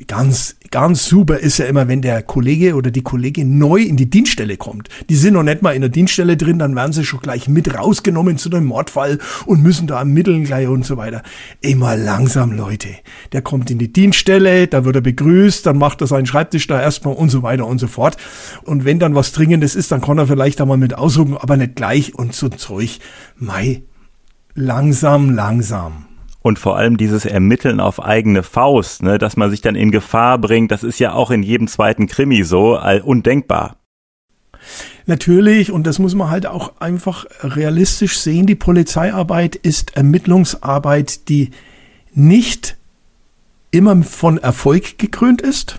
ganz, 0.07 0.57
ganz 0.71 1.07
super 1.07 1.39
ist 1.39 1.59
ja 1.59 1.67
immer, 1.67 1.89
wenn 1.89 2.03
der 2.03 2.23
Kollege 2.23 2.75
oder 2.75 2.91
die 2.91 3.03
Kollegin 3.03 3.59
neu 3.59 3.81
in 3.81 3.97
die 3.97 4.11
Dienststelle 4.11 4.57
kommt. 4.57 4.89
Die 5.09 5.17
sind 5.17 5.35
noch 5.35 5.43
nicht 5.43 5.63
mal 5.63 5.75
in 5.75 5.81
der 5.81 5.91
Dienststelle 5.91 6.37
drin, 6.37 6.59
dann 6.59 6.77
werden 6.77 6.93
sie 6.93 7.05
schon 7.05 7.21
gleich 7.21 7.49
mit 7.49 7.75
rausgenommen 7.75 8.37
zu 8.37 8.51
dem 8.51 8.67
Mordfall 8.67 9.19
und 9.47 9.63
müssen 9.63 9.87
da 9.87 9.99
ermitteln 9.99 10.45
gleich 10.45 10.69
und 10.69 10.85
so 10.85 10.97
weiter. 10.97 11.23
Immer 11.61 11.97
langsam, 11.97 12.53
Leute. 12.53 12.89
Der 13.33 13.43
kommt 13.43 13.71
in 13.71 13.79
die 13.79 13.93
Dienststelle, 13.93 14.67
da 14.67 14.85
wird 14.85 14.97
er 14.97 15.03
begrüßt, 15.03 15.65
dann 15.65 15.79
macht 15.79 16.01
er 16.03 16.07
seinen 16.07 16.27
Schreibtisch 16.27 16.67
da 16.67 16.81
erstmal 16.81 17.15
und 17.15 17.31
so 17.31 17.43
weiter 17.43 17.67
und 17.67 17.79
so 17.79 17.87
fort. 17.87 18.17
Und 18.65 18.85
wenn 18.85 18.99
dann 18.99 19.15
was 19.15 19.33
Dringendes 19.33 19.75
ist, 19.75 19.93
dann 19.93 20.03
kann 20.03 20.19
er 20.19 20.27
vielleicht 20.27 20.61
einmal 20.61 20.77
mit 20.77 20.95
aussuchen, 20.95 21.37
aber 21.37 21.57
nicht 21.57 21.77
gleich 21.77 22.15
und 22.15 22.35
so 22.35 22.49
Zeug. 22.49 22.99
Mai, 23.39 23.83
langsam, 24.57 25.31
langsam. 25.31 26.07
Und 26.43 26.59
vor 26.59 26.77
allem 26.77 26.97
dieses 26.97 27.25
Ermitteln 27.25 27.81
auf 27.81 28.03
eigene 28.03 28.43
Faust, 28.43 29.03
ne, 29.03 29.19
dass 29.19 29.37
man 29.37 29.51
sich 29.51 29.61
dann 29.61 29.75
in 29.75 29.91
Gefahr 29.91 30.39
bringt, 30.39 30.71
das 30.71 30.83
ist 30.83 30.99
ja 30.99 31.13
auch 31.13 31.31
in 31.31 31.43
jedem 31.43 31.69
zweiten 31.69 32.07
Krimi 32.07 32.43
so 32.45 32.81
undenkbar. 33.05 33.77
Natürlich, 35.07 35.71
und 35.71 35.87
das 35.87 35.99
muss 35.99 36.15
man 36.15 36.31
halt 36.31 36.47
auch 36.47 36.81
einfach 36.81 37.27
realistisch 37.41 38.19
sehen, 38.19 38.47
die 38.47 38.55
Polizeiarbeit 38.55 39.55
ist 39.55 39.97
Ermittlungsarbeit, 39.97 41.29
die 41.29 41.51
nicht 42.15 42.77
immer 43.71 44.03
von 44.03 44.39
Erfolg 44.39 44.99
gekrönt 44.99 45.43
ist 45.43 45.79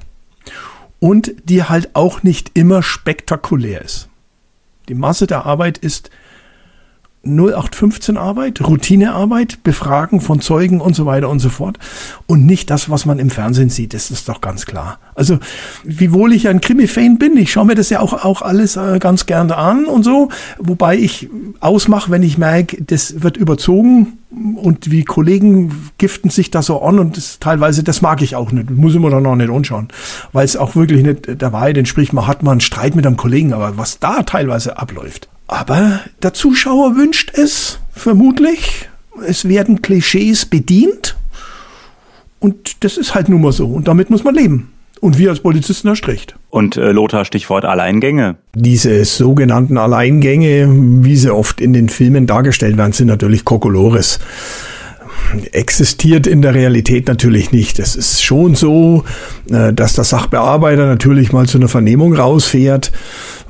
und 1.00 1.34
die 1.46 1.64
halt 1.64 1.96
auch 1.96 2.24
nicht 2.24 2.52
immer 2.54 2.84
spektakulär 2.84 3.82
ist. 3.82 4.10
Die 4.88 4.96
Masse 4.96 5.28
der 5.28 5.46
Arbeit 5.46 5.78
ist 5.78 6.10
0815 7.24 8.18
Arbeit, 8.18 8.62
Routinearbeit, 8.62 9.64
Befragen 9.64 10.22
von 10.22 10.40
Zeugen 10.40 10.80
und 10.80 10.96
so 10.96 11.06
weiter 11.06 11.30
und 11.30 11.40
so 11.40 11.50
fort. 11.50 11.78
Und 12.26 12.46
nicht 12.46 12.70
das, 12.70 12.90
was 12.90 13.06
man 13.06 13.20
im 13.20 13.30
Fernsehen 13.30 13.70
sieht, 13.70 13.94
das 13.94 14.12
ist 14.12 14.30
doch 14.30 14.42
ganz 14.42 14.66
klar. 14.66 15.00
Also, 15.16 15.40
wiewohl 15.84 16.34
ich 16.34 16.48
ein 16.48 16.62
Krimi-Fan 16.62 17.18
bin, 17.18 17.36
ich 17.38 17.52
schaue 17.52 17.66
mir 17.66 17.76
das 17.76 17.90
ja 17.90 18.00
auch, 18.00 18.14
auch 18.26 18.42
alles 18.42 18.78
äh, 18.78 19.00
ganz 19.00 19.26
gerne 19.26 19.58
an 19.58 19.86
und 19.86 20.04
so, 20.04 20.30
wobei 20.60 20.98
ich 20.98 21.30
ausmache, 21.60 22.12
wenn 22.12 22.24
ich 22.24 22.38
merke, 22.38 22.82
das 22.84 23.22
wird 23.22 23.36
überzogen 23.36 24.20
und 24.56 24.92
wie 24.92 25.04
Kollegen 25.04 25.90
giften 25.98 26.30
sich 26.30 26.52
da 26.52 26.62
so 26.62 26.82
an 26.82 27.00
und 27.00 27.18
das, 27.18 27.40
teilweise, 27.40 27.84
das 27.84 28.02
mag 28.02 28.22
ich 28.22 28.36
auch 28.36 28.52
nicht, 28.52 28.70
muss 28.70 28.94
ich 28.94 29.00
mir 29.00 29.10
dann 29.10 29.26
auch 29.26 29.36
nicht 29.36 29.50
anschauen, 29.50 29.88
weil 30.34 30.46
es 30.46 30.58
auch 30.58 30.76
wirklich 30.76 31.04
nicht 31.04 31.42
der 31.42 31.54
Wahrheit 31.54 31.78
entspricht, 31.78 32.14
man 32.14 32.28
hat 32.28 32.44
mal 32.44 32.52
einen 32.52 32.62
Streit 32.62 32.96
mit 32.96 33.06
einem 33.06 33.18
Kollegen, 33.18 33.54
aber 33.54 33.78
was 33.78 34.00
da 34.00 34.24
teilweise 34.24 34.78
abläuft, 34.78 35.30
Aber 35.48 36.02
der 36.22 36.34
Zuschauer 36.34 36.96
wünscht 36.96 37.32
es, 37.34 37.80
vermutlich. 37.94 38.90
Es 39.26 39.48
werden 39.48 39.82
Klischees 39.82 40.46
bedient. 40.46 41.16
Und 42.40 42.84
das 42.84 42.98
ist 42.98 43.16
halt 43.16 43.30
nun 43.30 43.42
mal 43.42 43.52
so. 43.52 43.68
Und 43.68 43.88
damit 43.88 44.10
muss 44.10 44.24
man 44.24 44.36
leben. 44.36 44.72
Und 45.00 45.18
wir 45.18 45.30
als 45.30 45.40
Polizisten 45.40 45.88
erst 45.88 46.08
recht. 46.08 46.36
Und 46.50 46.76
äh, 46.76 46.92
Lothar, 46.92 47.24
Stichwort 47.24 47.66
Alleingänge. 47.66 48.36
Diese 48.56 49.06
sogenannten 49.06 49.78
Alleingänge, 49.78 50.68
wie 51.04 51.16
sie 51.16 51.34
oft 51.34 51.62
in 51.62 51.74
den 51.74 51.90
Filmen 51.90 52.28
dargestellt 52.28 52.78
werden, 52.78 52.94
sind 52.94 53.08
natürlich 53.08 53.46
Kokolores 53.46 54.20
existiert 55.52 56.26
in 56.28 56.42
der 56.42 56.54
Realität 56.54 57.08
natürlich 57.08 57.52
nicht. 57.52 57.80
Es 57.80 57.96
ist 57.96 58.24
schon 58.24 58.56
so, 58.56 59.04
äh, 59.50 59.74
dass 59.74 59.94
der 59.94 60.04
Sachbearbeiter 60.04 60.86
natürlich 60.86 61.32
mal 61.32 61.48
zu 61.48 61.58
einer 61.58 61.68
Vernehmung 61.68 62.14
rausfährt 62.14 62.92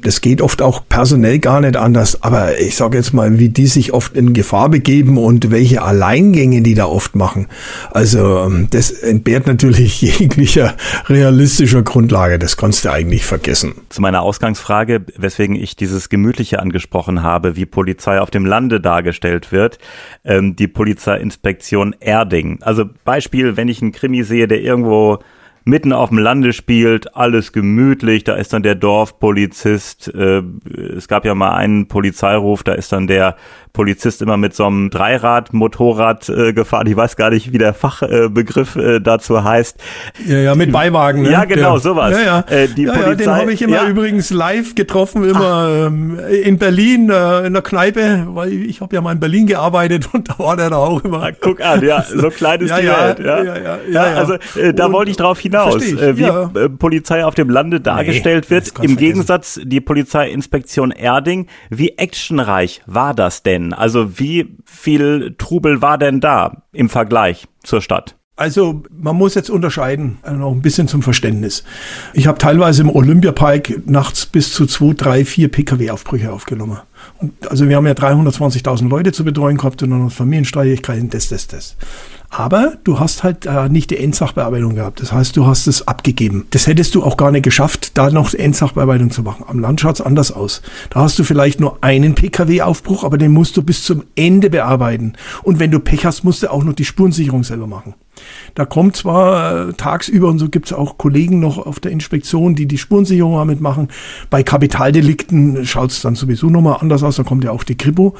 das 0.01 0.21
geht 0.21 0.41
oft 0.41 0.61
auch 0.61 0.81
personell 0.87 1.39
gar 1.39 1.61
nicht 1.61 1.75
anders. 1.75 2.21
Aber 2.23 2.59
ich 2.59 2.75
sage 2.75 2.97
jetzt 2.97 3.13
mal, 3.13 3.39
wie 3.39 3.49
die 3.49 3.67
sich 3.67 3.93
oft 3.93 4.15
in 4.15 4.33
Gefahr 4.33 4.69
begeben 4.69 5.17
und 5.17 5.51
welche 5.51 5.81
Alleingänge 5.81 6.61
die 6.61 6.73
da 6.73 6.85
oft 6.85 7.15
machen. 7.15 7.47
Also 7.91 8.39
ähm, 8.39 8.67
das 8.69 8.91
entbehrt 8.91 9.47
natürlich 9.47 10.01
jeglicher 10.19 10.75
realistischer 11.07 11.83
Grundlage. 11.83 12.39
Das 12.39 12.57
kannst 12.57 12.85
du 12.85 12.91
eigentlich 12.91 13.25
vergessen. 13.25 13.73
Zu 13.89 14.01
meiner 14.01 14.21
Ausgangsfrage, 14.21 15.05
weswegen 15.17 15.55
ich 15.55 15.75
dieses 15.75 16.09
Gemütliche 16.09 16.59
angesprochen 16.59 17.23
habe, 17.23 17.55
wie 17.55 17.65
Polizei 17.65 18.19
auf 18.19 18.31
dem 18.31 18.45
Lande 18.45 18.81
dargestellt 18.81 19.51
wird. 19.51 19.79
Ähm, 20.23 20.55
die 20.55 20.67
Polizeiinspektion 20.67 21.95
Erding. 21.99 22.59
Also 22.61 22.85
Beispiel, 23.03 23.57
wenn 23.57 23.67
ich 23.67 23.81
einen 23.81 23.91
Krimi 23.91 24.23
sehe, 24.23 24.47
der 24.47 24.61
irgendwo 24.61 25.19
mitten 25.67 25.93
auf 25.93 26.09
dem 26.09 26.17
Lande 26.17 26.53
spielt, 26.53 27.15
alles 27.15 27.51
gemütlich, 27.51 28.23
da 28.23 28.35
ist 28.35 28.53
dann 28.53 28.63
der 28.63 28.75
Dorfpolizist, 28.75 30.13
äh, 30.15 30.41
es 30.95 31.07
gab 31.07 31.25
ja 31.25 31.35
mal 31.35 31.55
einen 31.55 31.87
Polizeiruf, 31.87 32.63
da 32.63 32.73
ist 32.73 32.91
dann 32.91 33.07
der 33.07 33.35
Polizist 33.77 34.23
immer 34.23 34.37
mit 34.37 34.55
so 34.55 34.65
einem 34.65 34.89
Dreirad-Motorrad 34.89 36.29
äh, 36.29 36.51
gefahren. 36.51 36.87
Ich 36.87 36.95
weiß 36.95 37.15
gar 37.15 37.29
nicht, 37.29 37.53
wie 37.53 37.59
der 37.59 37.75
Fachbegriff 37.75 38.75
äh, 38.75 38.99
dazu 38.99 39.43
heißt. 39.43 39.77
Ja, 40.25 40.39
ja, 40.39 40.55
mit 40.55 40.71
Beiwagen. 40.71 41.21
Ne? 41.21 41.31
Ja, 41.31 41.45
genau, 41.45 41.73
der, 41.73 41.81
sowas. 41.81 42.11
Ja, 42.11 42.23
ja. 42.23 42.39
Äh, 42.49 42.69
die 42.69 42.85
ja, 42.85 42.93
Polizei, 42.93 43.09
ja, 43.11 43.15
den 43.15 43.41
habe 43.41 43.53
ich 43.53 43.61
immer 43.61 43.83
ja. 43.83 43.87
übrigens 43.87 44.31
live 44.31 44.73
getroffen, 44.73 45.29
immer 45.29 45.85
ähm, 45.85 46.19
in 46.43 46.57
Berlin, 46.57 47.11
äh, 47.11 47.45
in 47.45 47.53
der 47.53 47.61
Kneipe, 47.61 48.23
weil 48.29 48.51
ich 48.51 48.81
habe 48.81 48.95
ja 48.95 49.01
mal 49.01 49.11
in 49.11 49.19
Berlin 49.19 49.45
gearbeitet 49.45 50.09
und 50.13 50.27
da 50.27 50.39
war 50.39 50.57
der 50.57 50.71
da 50.71 50.77
auch 50.77 51.03
immer. 51.03 51.21
Ah, 51.21 51.31
guck 51.39 51.61
an, 51.61 51.85
ja, 51.85 52.01
so 52.01 52.29
klein 52.31 52.61
ist 52.61 52.71
ja, 52.71 52.79
die 52.79 52.85
ja, 52.87 52.99
Welt. 52.99 53.19
Ja, 53.19 53.43
ja, 53.43 53.57
ja. 53.57 53.79
ja, 53.91 54.01
also 54.15 54.33
äh, 54.59 54.73
da 54.73 54.91
wollte 54.91 55.11
ich 55.11 55.17
drauf 55.17 55.39
hinaus, 55.39 55.56
äh, 55.65 56.17
wie 56.17 56.21
ja. 56.21 56.51
Äh, 56.55 56.69
Polizei 56.69 57.25
auf 57.25 57.35
dem 57.35 57.49
Lande 57.49 57.81
dargestellt 57.81 58.45
nee, 58.49 58.55
wird. 58.55 58.67
Im 58.67 58.73
vergessen. 58.73 58.97
Gegensatz 58.97 59.59
die 59.63 59.81
Polizeiinspektion 59.81 60.91
Erding. 60.91 61.47
Wie 61.69 61.97
actionreich 61.97 62.81
war 62.85 63.13
das 63.13 63.43
denn? 63.43 63.73
Also 63.73 64.19
wie 64.19 64.57
viel 64.65 65.35
Trubel 65.37 65.81
war 65.81 65.97
denn 65.97 66.19
da 66.19 66.63
im 66.71 66.89
Vergleich 66.89 67.47
zur 67.63 67.81
Stadt? 67.81 68.17
Also 68.37 68.83
man 68.95 69.15
muss 69.15 69.33
jetzt 69.33 69.49
unterscheiden, 69.49 70.19
also 70.21 70.37
noch 70.37 70.51
ein 70.51 70.61
bisschen 70.61 70.87
zum 70.87 71.01
Verständnis. 71.01 71.63
Ich 72.13 72.27
habe 72.27 72.37
teilweise 72.37 72.83
im 72.83 72.95
Olympiapark 72.95 73.87
nachts 73.87 74.27
bis 74.27 74.53
zu 74.53 74.67
zwei, 74.67 74.93
drei, 74.93 75.25
vier 75.25 75.49
Pkw-Aufbrüche 75.49 76.31
aufgenommen. 76.31 76.77
Und 77.17 77.49
also 77.49 77.67
wir 77.67 77.75
haben 77.75 77.87
ja 77.87 77.93
320.000 77.93 78.89
Leute 78.89 79.11
zu 79.11 79.25
betreuen 79.25 79.57
gehabt 79.57 79.81
und 79.81 79.89
dann 79.89 80.11
Familienstreitigkeiten, 80.11 81.09
das, 81.09 81.29
das, 81.29 81.47
das. 81.47 81.77
Aber 82.29 82.73
du 82.83 82.99
hast 82.99 83.23
halt 83.23 83.45
äh, 83.45 83.69
nicht 83.69 83.89
die 83.89 83.97
Endsachbearbeitung 83.97 84.75
gehabt. 84.75 85.01
Das 85.01 85.11
heißt, 85.11 85.35
du 85.37 85.45
hast 85.45 85.67
es 85.67 85.87
abgegeben. 85.87 86.45
Das 86.51 86.67
hättest 86.67 86.93
du 86.95 87.03
auch 87.03 87.17
gar 87.17 87.31
nicht 87.31 87.43
geschafft, 87.43 87.97
da 87.97 88.09
noch 88.09 88.33
Endsachbearbeitung 88.33 89.11
zu 89.11 89.23
machen. 89.23 89.45
Am 89.47 89.59
Land 89.59 89.81
schaut's 89.81 90.01
anders 90.01 90.31
aus. 90.31 90.61
Da 90.89 91.01
hast 91.01 91.17
du 91.19 91.23
vielleicht 91.23 91.59
nur 91.59 91.77
einen 91.81 92.15
Pkw-Aufbruch, 92.15 93.03
aber 93.03 93.17
den 93.17 93.31
musst 93.31 93.55
du 93.55 93.63
bis 93.63 93.83
zum 93.83 94.03
Ende 94.15 94.49
bearbeiten. 94.49 95.13
Und 95.43 95.59
wenn 95.59 95.71
du 95.71 95.79
Pech 95.79 96.05
hast, 96.05 96.23
musst 96.23 96.43
du 96.43 96.51
auch 96.51 96.63
noch 96.63 96.73
die 96.73 96.85
Spurensicherung 96.85 97.43
selber 97.43 97.67
machen. 97.67 97.95
Da 98.55 98.65
kommt 98.65 98.95
zwar 98.95 99.69
äh, 99.69 99.73
tagsüber 99.73 100.27
und 100.27 100.39
so 100.39 100.49
gibt 100.49 100.67
es 100.67 100.73
auch 100.73 100.97
Kollegen 100.97 101.39
noch 101.39 101.57
auf 101.57 101.79
der 101.79 101.91
Inspektion, 101.91 102.55
die 102.55 102.65
die 102.65 102.77
Spurensicherung 102.77 103.35
damit 103.35 103.61
machen. 103.61 103.89
Bei 104.29 104.43
Kapitaldelikten 104.43 105.65
schaut 105.65 105.91
es 105.91 106.01
dann 106.01 106.15
sowieso 106.15 106.49
nochmal 106.49 106.77
anders 106.81 107.03
aus, 107.03 107.17
da 107.17 107.23
kommt 107.23 107.43
ja 107.43 107.51
auch 107.51 107.63
die 107.63 107.77
Kripo. 107.77 108.15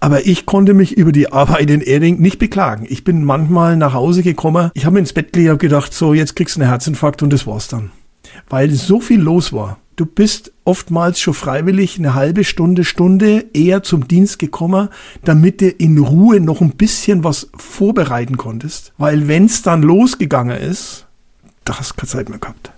Aber 0.00 0.26
ich 0.26 0.46
konnte 0.46 0.74
mich 0.74 0.96
über 0.96 1.12
die 1.12 1.32
Arbeit 1.32 1.70
in 1.70 1.80
Erding 1.80 2.20
nicht 2.20 2.38
beklagen. 2.38 2.86
Ich 2.88 3.04
bin 3.04 3.24
manchmal 3.24 3.76
nach 3.76 3.94
Hause 3.94 4.22
gekommen, 4.22 4.70
ich 4.74 4.86
habe 4.86 4.98
ins 4.98 5.12
Bett 5.12 5.32
gelegt 5.32 5.52
und 5.52 5.58
gedacht, 5.60 5.92
so 5.92 6.14
jetzt 6.14 6.36
kriegst 6.36 6.56
du 6.56 6.60
einen 6.60 6.70
Herzinfarkt 6.70 7.22
und 7.22 7.32
das 7.32 7.46
war's 7.46 7.68
dann. 7.68 7.90
Weil 8.48 8.70
so 8.70 9.00
viel 9.00 9.20
los 9.20 9.52
war 9.52 9.78
du 10.00 10.06
bist 10.06 10.52
oftmals 10.64 11.20
schon 11.20 11.34
freiwillig 11.34 11.98
eine 11.98 12.14
halbe 12.14 12.44
Stunde, 12.44 12.84
Stunde 12.84 13.44
eher 13.52 13.82
zum 13.82 14.08
Dienst 14.08 14.38
gekommen, 14.38 14.88
damit 15.24 15.60
du 15.60 15.68
in 15.68 15.98
Ruhe 15.98 16.40
noch 16.40 16.62
ein 16.62 16.70
bisschen 16.70 17.22
was 17.22 17.50
vorbereiten 17.54 18.38
konntest. 18.38 18.94
Weil 18.96 19.28
wenn 19.28 19.44
es 19.44 19.60
dann 19.60 19.82
losgegangen 19.82 20.56
ist, 20.56 21.06
da 21.64 21.78
hast 21.78 21.90
du 21.90 21.94
keine 21.96 22.08
Zeit 22.08 22.28
mehr 22.30 22.38
gehabt. 22.38 22.72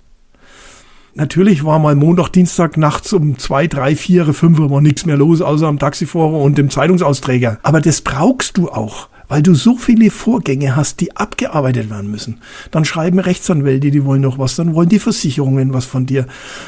Natürlich 1.14 1.64
war 1.64 1.78
mal 1.78 1.94
Montag, 1.94 2.30
Dienstag 2.30 2.76
nachts 2.76 3.12
um 3.12 3.38
zwei, 3.38 3.68
drei, 3.68 3.94
vier, 3.94 4.32
fünf 4.34 4.58
Uhr 4.58 4.80
nichts 4.80 5.06
mehr 5.06 5.16
los, 5.16 5.40
außer 5.42 5.68
am 5.68 5.78
Taxifahrer 5.78 6.40
und 6.40 6.58
dem 6.58 6.70
Zeitungsausträger. 6.70 7.58
Aber 7.62 7.80
das 7.80 8.00
brauchst 8.00 8.56
du 8.56 8.68
auch 8.68 9.08
weil 9.32 9.42
du 9.42 9.54
so 9.54 9.78
viele 9.78 10.10
Vorgänge 10.10 10.76
hast, 10.76 11.00
die 11.00 11.16
abgearbeitet 11.16 11.88
werden 11.88 12.10
müssen. 12.10 12.42
Dann 12.70 12.84
schreiben 12.84 13.18
Rechtsanwälte, 13.18 13.90
die 13.90 14.04
wollen 14.04 14.20
noch 14.20 14.38
was, 14.38 14.56
dann 14.56 14.74
wollen 14.74 14.90
die 14.90 14.98
Versicherungen 14.98 15.72
was 15.72 15.86
von 15.86 16.04
dir. 16.04 16.26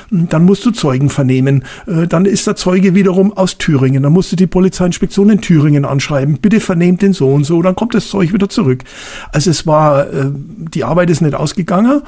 Hm, 0.09 0.31
dann 0.31 0.47
musst 0.47 0.65
du 0.65 0.71
Zeugen 0.71 1.11
vernehmen. 1.11 1.65
Äh, 1.87 2.07
dann 2.07 2.25
ist 2.25 2.47
der 2.47 2.57
Zeuge 2.57 2.95
wiederum 2.95 3.35
aus 3.35 3.59
Thüringen. 3.59 4.03
Dann 4.03 4.15
musst 4.15 4.33
du 4.33 4.37
die 4.37 4.47
Polizeiinspektion 4.47 5.29
in 5.29 5.43
Thüringen 5.43 5.85
anschreiben. 5.85 6.39
Bitte 6.39 6.59
vernehmt 6.59 7.03
den 7.03 7.13
so 7.13 7.29
und 7.35 7.45
so. 7.45 7.61
Dann 7.61 7.75
kommt 7.75 7.93
das 7.93 8.09
Zeug 8.09 8.33
wieder 8.33 8.49
zurück. 8.49 8.83
Also 9.31 9.51
es 9.51 9.67
war, 9.67 10.11
äh, 10.11 10.31
die 10.33 10.85
Arbeit 10.85 11.11
ist 11.11 11.21
nicht 11.21 11.35
ausgegangen. 11.35 12.01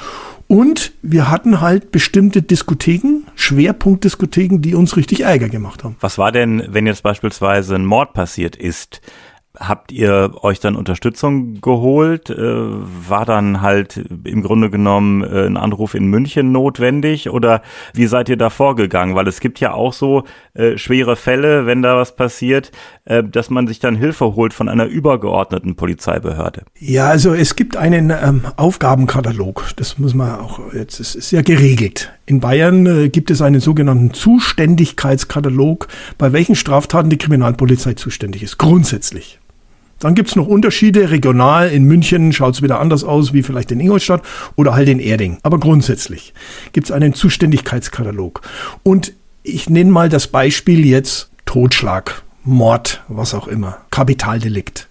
Und 0.49 0.93
wir 1.03 1.29
hatten 1.29 1.61
halt 1.61 1.91
bestimmte 1.91 2.41
Diskotheken, 2.41 3.25
Schwerpunktdiskotheken, 3.35 4.63
die 4.63 4.75
uns 4.75 4.97
richtig 4.97 5.21
Ärger 5.21 5.51
gemacht 5.51 5.85
haben. 5.85 5.97
Was 6.01 6.17
war 6.19 6.33
denn, 6.33 6.63
wenn 6.69 6.87
jetzt 6.87 7.03
beispielsweise 7.03 7.75
ein 7.75 7.85
Mord 7.85 8.15
passiert 8.15 8.57
ist? 8.57 9.03
Habt 9.59 9.93
ihr 9.93 10.33
euch 10.43 10.61
dann 10.61 10.77
Unterstützung 10.77 11.61
geholt? 11.61 12.31
Äh, 12.31 12.37
war 12.39 13.25
dann 13.25 13.63
halt 13.63 13.97
im 14.25 14.43
Grunde 14.43 14.71
genommen 14.71 15.23
äh, 15.23 15.47
ein 15.47 15.57
Anruf 15.57 15.95
in 15.95 16.07
München 16.07 16.53
notwendig 16.53 17.31
oder 17.31 17.63
wie 17.95 18.07
seid 18.07 18.29
ihr 18.29 18.37
da 18.37 18.51
vorgegangen? 18.51 19.15
Weil 19.15 19.29
es 19.29 19.41
gibt 19.41 19.61
ja 19.61 19.73
auch 19.73 19.93
so 19.93 20.25
äh, 20.55 20.79
schwere 20.79 21.17
Fälle, 21.17 21.67
wenn 21.67 21.83
da 21.83 21.97
was 21.97 22.17
passiert, 22.17 22.73
äh, 23.05 23.23
dass 23.23 23.51
man 23.51 23.67
sich 23.67 23.79
dann 23.79 23.97
Hilfe 23.97 24.37
holt 24.37 24.53
von 24.53 24.69
einer 24.69 24.87
übergeordneten 24.87 25.77
Polizeibehörde. 25.77 26.63
Ja, 26.79 27.09
also 27.09 27.35
es 27.35 27.57
gibt 27.57 27.77
einen 27.77 28.11
ähm, 28.11 28.43
Aufgabenkatalog. 28.57 29.65
Das 29.77 29.99
muss 29.99 30.15
man 30.15 30.39
auch, 30.39 30.73
jetzt 30.73 31.01
ist, 31.01 31.15
ist 31.15 31.31
ja 31.31 31.43
geregelt. 31.43 32.13
In 32.27 32.41
Bayern 32.41 32.87
äh, 32.87 33.09
gibt 33.09 33.31
es 33.31 33.41
einen 33.41 33.61
sogenannten 33.61 34.13
Zuständigkeitskatalog, 34.13 35.89
bei 36.19 36.33
welchen 36.33 36.57
Straftaten 36.57 37.11
die 37.11 37.19
Kriminalpolizei 37.19 37.95
zuständig 37.95 38.43
ist. 38.43 38.59
Grundsätzlich. 38.59 39.39
Dann 39.99 40.15
gibt's 40.15 40.37
noch 40.37 40.47
Unterschiede. 40.47 41.11
Regional 41.11 41.69
in 41.71 41.85
München 41.85 42.33
schaut's 42.33 42.63
wieder 42.63 42.81
anders 42.81 43.05
aus 43.05 43.33
wie 43.33 43.43
vielleicht 43.43 43.73
in 43.73 43.81
Ingolstadt 43.81 44.23
oder 44.55 44.75
halt 44.75 44.89
in 44.89 45.01
Erding. 45.01 45.39
Aber 45.43 45.59
grundsätzlich 45.59 46.35
gibt's 46.73 46.91
einen 46.91 47.15
Zuständigkeitskatalog. 47.15 48.43
Und 48.83 49.13
ich 49.43 49.71
nenne 49.71 49.91
mal 49.91 50.09
das 50.09 50.27
Beispiel 50.27 50.85
jetzt 50.85 51.31
Totschlag, 51.45 52.23
Mord, 52.45 53.03
was 53.09 53.33
auch 53.35 53.49
immer, 53.49 53.79
Kapitaldelikt. 53.91 54.89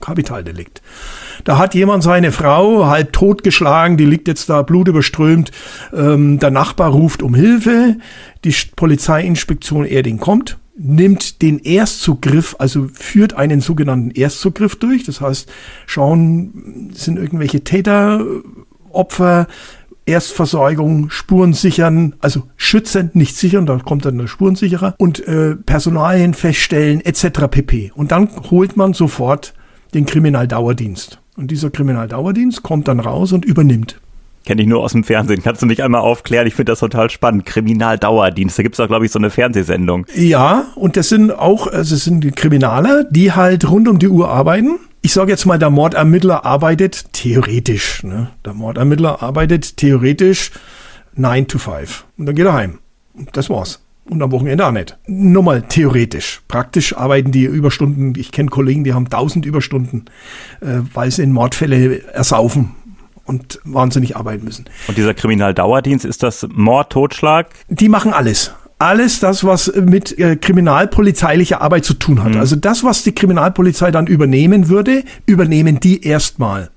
Kapitaldelikt. 0.00 0.82
Da 1.44 1.56
hat 1.56 1.74
jemand 1.74 2.02
seine 2.02 2.30
Frau 2.30 2.86
halb 2.86 3.12
totgeschlagen, 3.14 3.96
die 3.96 4.04
liegt 4.04 4.28
jetzt 4.28 4.50
da 4.50 4.62
blutüberströmt. 4.62 5.50
Ähm, 5.94 6.38
der 6.38 6.50
Nachbar 6.50 6.90
ruft 6.90 7.22
um 7.22 7.34
Hilfe. 7.34 7.96
Die 8.44 8.54
Polizeiinspektion 8.76 9.86
Erding 9.86 10.18
kommt, 10.18 10.58
nimmt 10.76 11.40
den 11.42 11.60
Erstzugriff, 11.60 12.56
also 12.58 12.88
führt 12.92 13.34
einen 13.34 13.60
sogenannten 13.60 14.10
Erstzugriff 14.10 14.76
durch. 14.76 15.04
Das 15.04 15.20
heißt, 15.20 15.50
schauen, 15.86 16.90
sind 16.94 17.18
irgendwelche 17.18 17.62
Täter, 17.62 18.24
Opfer, 18.90 19.46
Erstversorgung, 20.06 21.10
Spuren 21.10 21.54
sichern, 21.54 22.14
also 22.20 22.42
schützend, 22.56 23.14
nicht 23.14 23.36
sichern, 23.36 23.66
da 23.66 23.78
kommt 23.78 24.04
dann 24.04 24.18
der 24.18 24.26
Spurensicherer 24.26 24.94
und 24.98 25.26
äh, 25.26 25.56
Personalien 25.56 26.34
feststellen 26.34 27.00
etc. 27.00 27.48
pp. 27.50 27.92
Und 27.94 28.12
dann 28.12 28.28
holt 28.50 28.76
man 28.76 28.92
sofort 28.92 29.54
den 29.94 30.04
Kriminaldauerdienst. 30.04 31.20
Und 31.36 31.50
dieser 31.50 31.70
Kriminaldauerdienst 31.70 32.62
kommt 32.62 32.88
dann 32.88 33.00
raus 33.00 33.32
und 33.32 33.44
übernimmt. 33.44 34.00
Kenne 34.44 34.60
ich 34.60 34.68
nur 34.68 34.82
aus 34.82 34.92
dem 34.92 35.04
Fernsehen. 35.04 35.42
Kannst 35.42 35.62
du 35.62 35.66
mich 35.66 35.82
einmal 35.82 36.02
aufklären? 36.02 36.46
Ich 36.46 36.54
finde 36.54 36.72
das 36.72 36.80
total 36.80 37.08
spannend. 37.08 37.46
Kriminaldauerdienst. 37.46 38.58
Da 38.58 38.62
gibt 38.62 38.74
es 38.74 38.80
auch, 38.80 38.88
glaube 38.88 39.06
ich, 39.06 39.10
so 39.10 39.18
eine 39.18 39.30
Fernsehsendung. 39.30 40.06
Ja, 40.14 40.66
und 40.74 40.98
das 40.98 41.08
sind 41.08 41.30
auch, 41.30 41.66
also 41.66 41.94
es 41.94 42.04
sind 42.04 42.22
die 42.22 42.30
Kriminaler, 42.30 43.04
die 43.04 43.32
halt 43.32 43.68
rund 43.70 43.88
um 43.88 43.98
die 43.98 44.08
Uhr 44.08 44.28
arbeiten. 44.28 44.78
Ich 45.00 45.14
sage 45.14 45.30
jetzt 45.30 45.46
mal, 45.46 45.58
der 45.58 45.70
Mordermittler 45.70 46.44
arbeitet 46.44 47.12
theoretisch. 47.12 48.02
Ne? 48.02 48.30
Der 48.44 48.52
Mordermittler 48.52 49.22
arbeitet 49.22 49.78
theoretisch 49.78 50.50
9 51.14 51.46
to 51.48 51.58
5. 51.58 52.04
Und 52.18 52.26
dann 52.26 52.34
geht 52.34 52.46
er 52.46 52.52
heim. 52.52 52.78
Das 53.32 53.48
war's. 53.48 53.80
Und 54.06 54.22
am 54.22 54.32
Wochenende 54.32 54.66
auch 54.66 54.72
nicht. 54.72 54.98
Nur 55.06 55.42
mal 55.42 55.62
theoretisch. 55.62 56.42
Praktisch 56.48 56.94
arbeiten 56.94 57.32
die 57.32 57.44
Überstunden. 57.44 58.12
Ich 58.18 58.32
kenne 58.32 58.50
Kollegen, 58.50 58.84
die 58.84 58.92
haben 58.92 59.06
1000 59.06 59.46
Überstunden, 59.46 60.04
äh, 60.60 60.80
weil 60.92 61.10
sie 61.10 61.22
in 61.22 61.32
Mordfälle 61.32 62.06
ersaufen 62.12 62.72
und 63.24 63.60
wahnsinnig 63.64 64.16
arbeiten 64.16 64.44
müssen. 64.44 64.66
Und 64.88 64.98
dieser 64.98 65.14
Kriminaldauerdienst, 65.14 66.04
ist 66.04 66.22
das 66.22 66.46
Mord, 66.50 66.90
Totschlag? 66.90 67.48
Die 67.68 67.88
machen 67.88 68.12
alles. 68.12 68.52
Alles 68.78 69.20
das, 69.20 69.44
was 69.44 69.72
mit 69.74 70.18
äh, 70.18 70.36
kriminalpolizeilicher 70.36 71.60
Arbeit 71.60 71.84
zu 71.84 71.94
tun 71.94 72.22
hat. 72.22 72.34
Mhm. 72.34 72.40
Also 72.40 72.56
das, 72.56 72.84
was 72.84 73.02
die 73.02 73.12
Kriminalpolizei 73.12 73.90
dann 73.90 74.06
übernehmen 74.06 74.68
würde, 74.68 75.04
übernehmen 75.26 75.80
die 75.80 76.04
erstmal. 76.04 76.70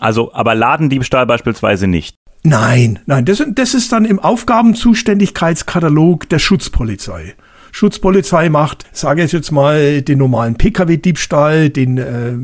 Also, 0.00 0.34
aber 0.34 0.54
Ladendiebstahl 0.54 1.26
beispielsweise 1.26 1.86
nicht. 1.86 2.16
Nein, 2.42 2.98
nein, 3.06 3.24
das, 3.24 3.42
das 3.46 3.72
ist 3.72 3.92
dann 3.92 4.04
im 4.04 4.18
Aufgabenzuständigkeitskatalog 4.18 6.28
der 6.28 6.38
Schutzpolizei. 6.38 7.34
Schutzpolizei 7.74 8.50
macht, 8.50 8.86
sage 8.92 9.24
ich 9.24 9.32
jetzt 9.32 9.50
mal, 9.50 10.00
den 10.00 10.18
normalen 10.18 10.54
Pkw-Diebstahl, 10.54 11.70
den 11.70 11.98
äh, 11.98 12.34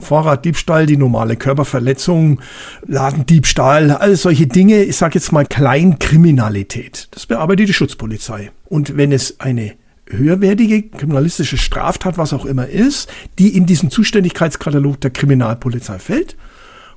Fahrraddiebstahl, 0.00 0.86
die 0.86 0.96
normale 0.96 1.36
Körperverletzung, 1.36 2.40
Ladendiebstahl, 2.84 3.92
all 3.92 4.16
solche 4.16 4.48
Dinge, 4.48 4.82
ich 4.82 4.96
sage 4.96 5.14
jetzt 5.14 5.30
mal 5.30 5.46
Kleinkriminalität. 5.46 7.06
Das 7.12 7.24
bearbeitet 7.24 7.68
die 7.68 7.72
Schutzpolizei. 7.72 8.50
Und 8.64 8.96
wenn 8.96 9.12
es 9.12 9.38
eine 9.38 9.74
höherwertige 10.08 10.82
kriminalistische 10.82 11.56
Straftat, 11.56 12.18
was 12.18 12.32
auch 12.32 12.44
immer 12.44 12.66
ist, 12.66 13.08
die 13.38 13.56
in 13.56 13.66
diesen 13.66 13.90
Zuständigkeitskatalog 13.90 15.00
der 15.00 15.12
Kriminalpolizei 15.12 16.00
fällt, 16.00 16.36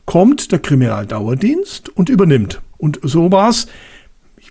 kommt 0.06 0.52
der 0.52 0.58
Kriminaldauerdienst 0.58 1.90
und 1.90 2.10
übernimmt. 2.10 2.60
Und 2.80 3.00
so 3.04 3.32
war's. 3.32 3.68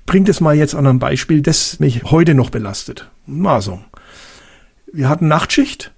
Ich 0.07 0.13
bringe 0.13 0.27
das 0.27 0.41
mal 0.41 0.55
jetzt 0.55 0.77
an 0.77 0.87
ein 0.87 1.01
Beispiel, 1.01 1.43
das 1.43 1.81
mich 1.81 2.05
heute 2.05 2.37
noch 2.37 2.51
belastet. 2.51 3.11
Masung. 3.27 3.85
Wir 4.93 5.09
hatten 5.09 5.27
Nachtschicht. 5.27 5.91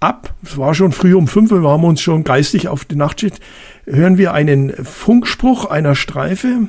Ab, 0.00 0.32
es 0.42 0.56
war 0.56 0.74
schon 0.74 0.92
früh 0.92 1.14
um 1.14 1.28
fünf, 1.28 1.50
wir 1.50 1.60
haben 1.60 1.84
uns 1.84 2.00
schon 2.00 2.24
geistig 2.24 2.68
auf 2.68 2.86
die 2.86 2.96
Nachtschicht, 2.96 3.38
hören 3.84 4.16
wir 4.16 4.32
einen 4.32 4.72
Funkspruch 4.82 5.66
einer 5.66 5.94
Streife 5.94 6.68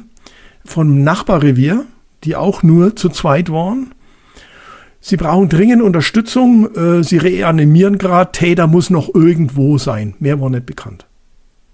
vom 0.65 1.01
Nachbarrevier, 1.01 1.85
die 2.25 2.35
auch 2.35 2.61
nur 2.61 2.93
zu 2.93 3.07
zweit 3.07 3.49
waren. 3.49 3.93
Sie 4.99 5.15
brauchen 5.15 5.47
dringend 5.47 5.81
Unterstützung. 5.81 6.75
Äh, 6.75 7.05
sie 7.05 7.19
reanimieren 7.19 7.97
gerade. 7.97 8.33
Täter 8.33 8.67
muss 8.67 8.89
noch 8.89 9.15
irgendwo 9.15 9.77
sein. 9.77 10.13
Mehr 10.19 10.41
war 10.41 10.49
nicht 10.49 10.65
bekannt. 10.65 11.05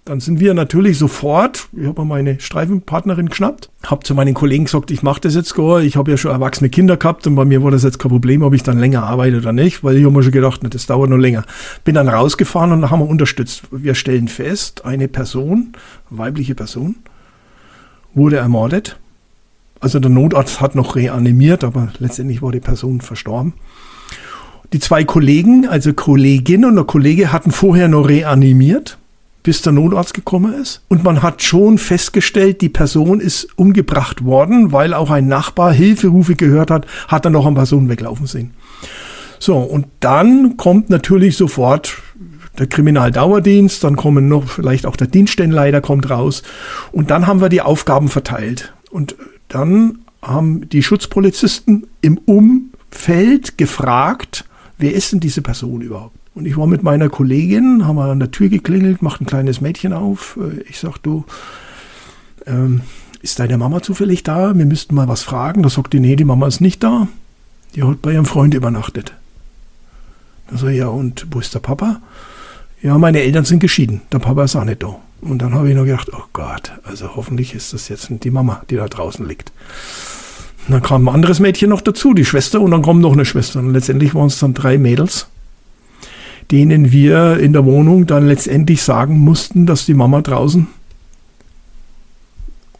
Dann 0.05 0.19
sind 0.19 0.39
wir 0.39 0.53
natürlich 0.53 0.99
sofort, 0.99 1.67
ich 1.75 1.87
habe 1.87 2.05
meine 2.05 2.39
Streifenpartnerin 2.39 3.29
geschnappt, 3.29 3.71
habe 3.87 4.03
zu 4.03 4.13
meinen 4.13 4.35
Kollegen 4.35 4.65
gesagt, 4.65 4.91
ich 4.91 5.01
mache 5.01 5.21
das 5.21 5.33
jetzt 5.33 5.55
gar, 5.55 5.81
ich 5.81 5.97
habe 5.97 6.11
ja 6.11 6.17
schon 6.17 6.29
erwachsene 6.29 6.69
Kinder 6.69 6.95
gehabt 6.95 7.25
und 7.25 7.33
bei 7.33 7.43
mir 7.43 7.63
war 7.63 7.71
das 7.71 7.81
jetzt 7.81 7.97
kein 7.97 8.11
Problem, 8.11 8.43
ob 8.43 8.53
ich 8.53 8.61
dann 8.61 8.77
länger 8.77 9.01
arbeite 9.01 9.37
oder 9.37 9.51
nicht, 9.51 9.83
weil 9.83 9.97
ich 9.97 10.05
habe 10.05 10.13
mir 10.15 10.21
schon 10.21 10.31
gedacht, 10.31 10.59
na, 10.61 10.69
das 10.69 10.85
dauert 10.85 11.09
noch 11.09 11.17
länger. 11.17 11.43
Bin 11.85 11.95
dann 11.95 12.07
rausgefahren 12.07 12.71
und 12.71 12.91
haben 12.91 12.99
wir 12.99 13.09
unterstützt. 13.09 13.63
Wir 13.71 13.95
stellen 13.95 14.27
fest, 14.27 14.85
eine 14.85 15.07
Person, 15.07 15.73
weibliche 16.11 16.53
Person, 16.53 16.97
wurde 18.13 18.37
ermordet. 18.37 18.99
Also 19.79 19.99
der 19.99 20.11
Notarzt 20.11 20.61
hat 20.61 20.75
noch 20.75 20.95
reanimiert, 20.95 21.63
aber 21.63 21.91
letztendlich 21.97 22.43
war 22.43 22.51
die 22.51 22.59
Person 22.59 23.01
verstorben. 23.01 23.53
Die 24.71 24.79
zwei 24.79 25.03
Kollegen, 25.03 25.67
also 25.67 25.93
Kollegin 25.93 26.63
und 26.63 26.75
der 26.75 26.85
Kollege, 26.85 27.31
hatten 27.31 27.49
vorher 27.49 27.87
noch 27.87 28.07
reanimiert 28.07 28.99
bis 29.45 29.61
der 29.61 29.73
Notarzt 29.73 30.15
gekommen 30.15 30.55
ist. 30.55 30.81
Und 30.87 31.03
man 31.03 31.21
hat 31.21 31.43
schon 31.43 31.77
festgestellt, 31.77 32.61
die 32.61 32.69
Person 32.69 33.19
ist 33.19 33.47
umgebracht 33.55 34.25
worden, 34.25 34.71
weil 34.71 34.95
auch 34.95 35.11
ein 35.11 35.27
Nachbar 35.27 35.71
Hilferufe 35.71 36.35
gehört 36.35 36.71
hat, 36.71 36.87
hat 37.07 37.25
dann 37.25 37.33
noch 37.33 37.45
eine 37.45 37.55
Person 37.55 37.87
weglaufen 37.87 38.25
sehen. 38.25 38.55
So, 39.37 39.57
und 39.57 39.85
dann 39.99 40.57
kommt 40.57 40.89
natürlich 40.89 41.37
sofort 41.37 42.01
der 42.57 42.65
Kriminaldauerdienst, 42.65 43.83
dann 43.83 43.95
kommen 43.95 44.27
noch 44.27 44.47
vielleicht 44.47 44.87
auch 44.87 44.95
der 44.95 45.07
Dienststellenleiter 45.07 45.79
kommt 45.79 46.09
raus 46.09 46.41
und 46.91 47.11
dann 47.11 47.27
haben 47.27 47.39
wir 47.39 47.49
die 47.49 47.61
Aufgaben 47.61 48.09
verteilt. 48.09 48.73
Und 48.89 49.15
dann 49.47 49.99
haben 50.23 50.67
die 50.69 50.81
Schutzpolizisten 50.81 51.85
im 52.01 52.17
Umfeld 52.17 53.59
gefragt, 53.59 54.45
wer 54.79 54.95
ist 54.95 55.11
denn 55.11 55.19
diese 55.19 55.43
Person 55.43 55.81
überhaupt? 55.81 56.17
Und 56.35 56.45
ich 56.45 56.57
war 56.57 56.67
mit 56.67 56.83
meiner 56.83 57.07
Kollegin, 57.07 57.87
haben 57.87 57.95
wir 57.95 58.11
an 58.11 58.19
der 58.19 58.29
Tür 58.29 58.49
geklingelt, 58.49 59.01
macht 59.01 59.21
ein 59.21 59.25
kleines 59.25 59.61
Mädchen 59.61 59.93
auf. 59.93 60.37
Äh, 60.39 60.61
ich 60.69 60.79
sag, 60.79 60.97
du, 60.97 61.23
ähm, 62.45 62.81
ist 63.21 63.39
deine 63.39 63.57
Mama 63.57 63.81
zufällig 63.81 64.21
da? 64.21 64.55
Wir 64.55 64.65
müssten 64.65 64.93
mal 64.93 65.07
was 65.07 65.23
fragen. 65.23 65.63
Da 65.63 65.69
sagt 65.69 65.93
die, 65.93 66.01
nee, 66.01 66.17
die 66.17 66.25
Mama 66.25 66.45
ist 66.45 66.59
nicht 66.59 66.83
da. 66.83 67.07
Die 67.73 67.83
hat 67.83 68.01
bei 68.01 68.11
ihrem 68.11 68.25
Freund 68.25 68.53
übernachtet. 68.53 69.13
Da 70.49 70.57
sag 70.57 70.69
ich, 70.71 70.77
ja, 70.77 70.89
und 70.89 71.25
wo 71.31 71.39
ist 71.39 71.55
der 71.55 71.59
Papa? 71.59 72.01
Ja, 72.81 72.97
meine 72.97 73.21
Eltern 73.21 73.45
sind 73.45 73.59
geschieden. 73.59 74.01
Der 74.11 74.19
Papa 74.19 74.43
ist 74.43 74.57
auch 74.57 74.65
nicht 74.65 74.83
da. 74.83 74.97
Und 75.21 75.41
dann 75.41 75.55
habe 75.55 75.69
ich 75.69 75.75
nur 75.75 75.85
gedacht, 75.85 76.11
oh 76.13 76.25
Gott, 76.33 76.73
also 76.83 77.15
hoffentlich 77.15 77.55
ist 77.55 77.73
das 77.73 77.87
jetzt 77.87 78.09
die 78.09 78.29
Mama, 78.29 78.61
die 78.69 78.75
da 78.75 78.87
draußen 78.87 79.25
liegt. 79.25 79.53
Und 80.67 80.73
dann 80.73 80.83
kam 80.83 81.07
ein 81.07 81.15
anderes 81.15 81.39
Mädchen 81.39 81.69
noch 81.69 81.81
dazu, 81.81 82.13
die 82.13 82.25
Schwester, 82.25 82.59
und 82.59 82.71
dann 82.71 82.81
kommt 82.81 83.01
noch 83.01 83.13
eine 83.13 83.25
Schwester. 83.25 83.59
Und 83.59 83.71
letztendlich 83.71 84.13
waren 84.13 84.27
es 84.27 84.37
dann 84.37 84.53
drei 84.53 84.77
Mädels 84.77 85.27
denen 86.51 86.91
wir 86.91 87.39
in 87.39 87.53
der 87.53 87.65
Wohnung 87.65 88.05
dann 88.05 88.27
letztendlich 88.27 88.83
sagen 88.83 89.19
mussten, 89.19 89.65
dass 89.65 89.85
die 89.85 89.93
Mama 89.93 90.21
draußen 90.21 90.67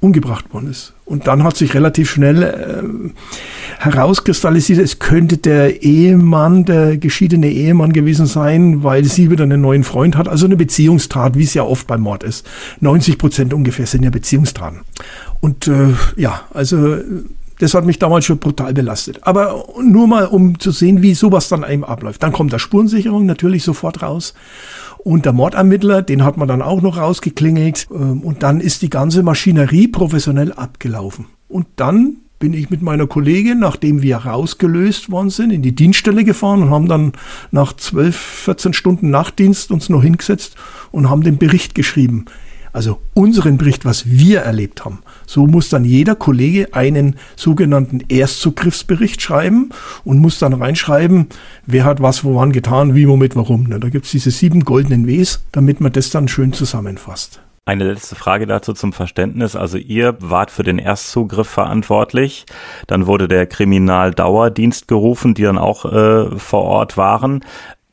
umgebracht 0.06 0.54
worden 0.54 0.70
ist. 0.70 0.94
Und 1.06 1.28
dann 1.28 1.44
hat 1.44 1.58
sich 1.58 1.74
relativ 1.74 2.10
schnell 2.10 2.44
äh, 2.44 3.84
herauskristallisiert, 3.84 4.80
es 4.80 5.00
könnte 5.00 5.38
der 5.38 5.84
Ehemann, 5.84 6.66
der 6.66 6.98
geschiedene 6.98 7.50
Ehemann 7.50 7.92
gewesen 7.92 8.26
sein, 8.26 8.84
weil 8.84 9.04
sie 9.04 9.30
wieder 9.32 9.44
einen 9.44 9.62
neuen 9.62 9.84
Freund 9.84 10.16
hat. 10.16 10.28
Also 10.28 10.46
eine 10.46 10.58
Beziehungstat, 10.58 11.38
wie 11.38 11.44
es 11.44 11.54
ja 11.54 11.64
oft 11.64 11.88
beim 11.88 12.02
Mord 12.02 12.24
ist. 12.24 12.48
90 12.82 13.18
Prozent 13.18 13.54
ungefähr 13.54 13.88
sind 13.88 14.04
ja 14.04 14.10
Beziehungstaten. 14.10 14.82
Und 15.42 15.68
äh, 15.68 15.90
ja, 16.16 16.42
also 16.54 16.98
das 17.60 17.74
hat 17.74 17.86
mich 17.86 18.00
damals 18.00 18.26
schon 18.26 18.40
brutal 18.40 18.74
belastet. 18.74 19.20
Aber 19.22 19.66
nur 19.82 20.08
mal, 20.08 20.26
um 20.26 20.60
zu 20.60 20.72
sehen, 20.72 21.02
wie 21.02 21.14
sowas 21.14 21.50
dann 21.50 21.64
eben 21.70 21.84
abläuft. 21.84 22.22
Dann 22.24 22.34
kommt 22.34 22.54
der 22.54 22.60
Spurensicherung 22.60 23.26
natürlich 23.26 23.64
sofort 23.64 24.02
raus. 24.02 24.34
Und 24.98 25.26
der 25.26 25.34
Mordermittler, 25.34 26.02
den 26.02 26.24
hat 26.24 26.38
man 26.38 26.48
dann 26.48 26.62
auch 26.62 26.82
noch 26.82 26.98
rausgeklingelt. 26.98 27.88
Ähm, 27.92 28.22
und 28.22 28.44
dann 28.44 28.60
ist 28.60 28.82
die 28.82 28.90
ganze 28.90 29.24
Maschinerie 29.24 29.88
professionell 29.88 30.52
abgelaufen. 30.52 31.26
Und 31.48 31.68
dann 31.76 32.18
bin 32.40 32.54
ich 32.54 32.70
mit 32.70 32.82
meiner 32.82 33.08
Kollegin, 33.08 33.60
nachdem 33.60 34.02
wir 34.02 34.18
rausgelöst 34.18 35.10
worden 35.10 35.30
sind, 35.30 35.52
in 35.52 35.62
die 35.62 35.74
Dienststelle 35.74 36.26
gefahren 36.26 36.64
und 36.64 36.70
haben 36.70 36.88
dann 36.90 37.14
nach 37.52 37.74
12, 37.74 38.16
14 38.16 38.74
Stunden 38.74 39.10
Nachtdienst 39.10 39.72
uns 39.72 39.88
noch 39.88 40.04
hingesetzt 40.04 40.56
und 40.92 41.10
haben 41.10 41.24
den 41.24 41.38
Bericht 41.38 41.76
geschrieben 41.76 42.26
also 42.76 43.00
unseren 43.14 43.58
Bericht, 43.58 43.86
was 43.86 44.06
wir 44.06 44.42
erlebt 44.42 44.84
haben. 44.84 45.00
So 45.26 45.48
muss 45.48 45.70
dann 45.70 45.86
jeder 45.86 46.16
Kollege 46.16 46.74
einen 46.74 47.16
sogenannten 47.36 48.02
Erstzugriffsbericht 48.10 49.22
schreiben 49.22 49.70
und 50.04 50.20
muss 50.20 50.40
dann 50.40 50.54
reinschreiben, 50.54 51.28
wer 51.66 51.86
hat 51.86 52.02
was 52.02 52.24
woran 52.24 52.52
getan, 52.52 52.96
wie, 52.96 53.08
womit, 53.08 53.36
warum. 53.36 53.70
Da 53.70 53.90
gibt 53.90 54.06
es 54.06 54.12
diese 54.12 54.32
sieben 54.32 54.62
goldenen 54.62 55.08
Ws, 55.08 55.46
damit 55.52 55.82
man 55.82 55.92
das 55.92 56.10
dann 56.10 56.28
schön 56.28 56.54
zusammenfasst. 56.54 57.42
Eine 57.68 57.92
letzte 57.92 58.16
Frage 58.16 58.46
dazu 58.46 58.74
zum 58.74 58.94
Verständnis. 58.94 59.56
Also 59.56 59.80
ihr 59.80 60.16
wart 60.20 60.52
für 60.52 60.62
den 60.62 60.78
Erstzugriff 60.78 61.50
verantwortlich. 61.50 62.46
Dann 62.86 63.08
wurde 63.08 63.28
der 63.28 63.48
Kriminaldauerdienst 63.48 64.88
gerufen, 64.88 65.34
die 65.34 65.42
dann 65.42 65.58
auch 65.58 65.86
äh, 65.86 66.38
vor 66.38 66.62
Ort 66.62 66.96
waren 66.96 67.44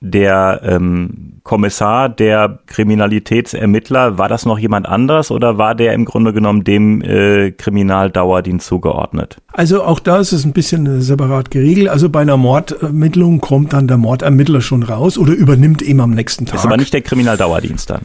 der 0.02 0.60
ähm, 0.64 1.40
Kommissar, 1.44 2.08
der 2.08 2.58
Kriminalitätsermittler, 2.66 4.18
war 4.18 4.28
das 4.28 4.44
noch 4.44 4.58
jemand 4.58 4.86
anders 4.86 5.30
oder 5.30 5.58
war 5.58 5.74
der 5.74 5.92
im 5.94 6.04
Grunde 6.04 6.32
genommen 6.32 6.64
dem 6.64 7.02
äh, 7.02 7.52
Kriminaldauerdienst 7.52 8.66
zugeordnet? 8.66 9.38
Also 9.52 9.82
auch 9.82 10.00
da 10.00 10.18
ist 10.18 10.32
es 10.32 10.44
ein 10.44 10.52
bisschen 10.52 11.00
separat 11.00 11.50
geregelt. 11.50 11.88
Also 11.88 12.08
bei 12.08 12.20
einer 12.20 12.36
Mordermittlung 12.36 13.40
kommt 13.40 13.72
dann 13.72 13.86
der 13.86 13.96
Mordermittler 13.96 14.60
schon 14.60 14.82
raus 14.82 15.16
oder 15.16 15.32
übernimmt 15.32 15.82
eben 15.82 16.00
am 16.00 16.10
nächsten 16.10 16.46
Tag. 16.46 16.56
Ist 16.56 16.66
aber 16.66 16.76
nicht 16.76 16.92
der 16.92 17.02
Kriminaldauerdienst 17.02 17.90
dann? 17.90 18.02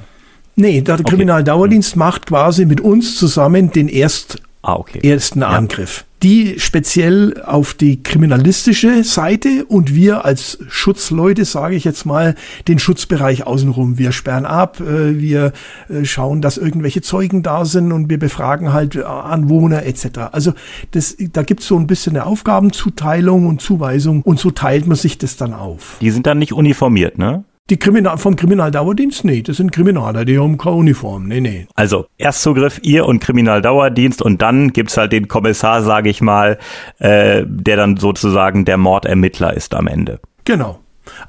Nee, 0.55 0.81
der 0.81 0.95
okay. 0.95 1.03
Kriminaldauerdienst 1.03 1.95
macht 1.95 2.27
quasi 2.27 2.65
mit 2.65 2.81
uns 2.81 3.15
zusammen 3.17 3.71
den 3.71 3.87
Erst 3.87 4.41
ah, 4.67 4.75
okay. 4.75 4.99
ersten 5.07 5.41
ja. 5.41 5.47
Angriff 5.47 6.05
die 6.23 6.55
speziell 6.59 7.43
auf 7.45 7.73
die 7.73 8.01
kriminalistische 8.01 9.03
Seite 9.03 9.65
und 9.65 9.93
wir 9.93 10.25
als 10.25 10.57
Schutzleute, 10.67 11.45
sage 11.45 11.75
ich 11.75 11.83
jetzt 11.83 12.05
mal, 12.05 12.35
den 12.67 12.79
Schutzbereich 12.79 13.45
außenrum. 13.45 13.97
Wir 13.99 14.11
sperren 14.11 14.45
ab, 14.45 14.79
äh, 14.79 15.19
wir 15.19 15.53
äh, 15.89 16.05
schauen, 16.05 16.41
dass 16.41 16.57
irgendwelche 16.57 17.01
Zeugen 17.01 17.43
da 17.43 17.65
sind 17.65 17.91
und 17.91 18.09
wir 18.09 18.17
befragen 18.17 18.73
halt 18.73 18.95
äh, 18.95 19.03
Anwohner 19.03 19.85
etc. 19.85 20.05
Also 20.31 20.53
das, 20.91 21.15
da 21.19 21.43
gibt 21.43 21.61
es 21.61 21.67
so 21.67 21.77
ein 21.77 21.85
bisschen 21.85 22.15
eine 22.15 22.25
Aufgabenzuteilung 22.25 23.45
und 23.45 23.61
Zuweisung 23.61 24.23
und 24.23 24.39
so 24.39 24.49
teilt 24.49 24.87
man 24.87 24.97
sich 24.97 25.19
das 25.19 25.37
dann 25.37 25.53
auf. 25.53 25.97
Die 26.01 26.09
sind 26.09 26.25
dann 26.25 26.39
nicht 26.39 26.53
uniformiert, 26.53 27.19
ne? 27.19 27.43
Die 27.69 27.77
Kriminal 27.77 28.17
vom 28.17 28.37
Kriminaldauerdienst? 28.37 29.25
Nee, 29.25 29.41
das 29.41 29.57
sind 29.57 29.73
Kriminaler, 29.73 30.23
die 30.23 30.39
haben 30.39 30.57
keine 30.57 30.77
Uniform. 30.77 31.27
Nee, 31.27 31.41
nee. 31.41 31.67
Also 31.75 32.05
Erstzugriff, 32.17 32.79
ihr 32.81 33.05
und 33.05 33.19
Kriminaldauerdienst 33.19 34.21
und 34.21 34.41
dann 34.41 34.71
gibt's 34.71 34.95
halt 34.95 35.11
den 35.11 35.27
Kommissar, 35.27 35.81
sage 35.81 36.09
ich 36.09 36.21
mal, 36.21 36.57
äh, 36.99 37.43
der 37.45 37.75
dann 37.75 37.97
sozusagen 37.97 38.63
der 38.63 38.77
Mordermittler 38.77 39.53
ist 39.53 39.75
am 39.75 39.87
Ende. 39.87 40.19
Genau. 40.45 40.79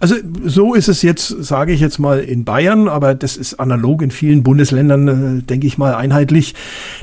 Also 0.01 0.17
so 0.45 0.75
ist 0.75 0.89
es 0.89 1.03
jetzt, 1.03 1.29
sage 1.29 1.73
ich 1.73 1.81
jetzt 1.81 1.99
mal 1.99 2.21
in 2.21 2.45
Bayern, 2.45 2.89
aber 2.89 3.15
das 3.15 3.37
ist 3.37 3.55
analog 3.61 4.03
in 4.03 4.11
vielen 4.11 4.43
Bundesländern, 4.43 5.39
äh, 5.39 5.43
denke 5.43 5.67
ich 5.67 5.79
mal, 5.79 5.95
einheitlich. 5.95 6.55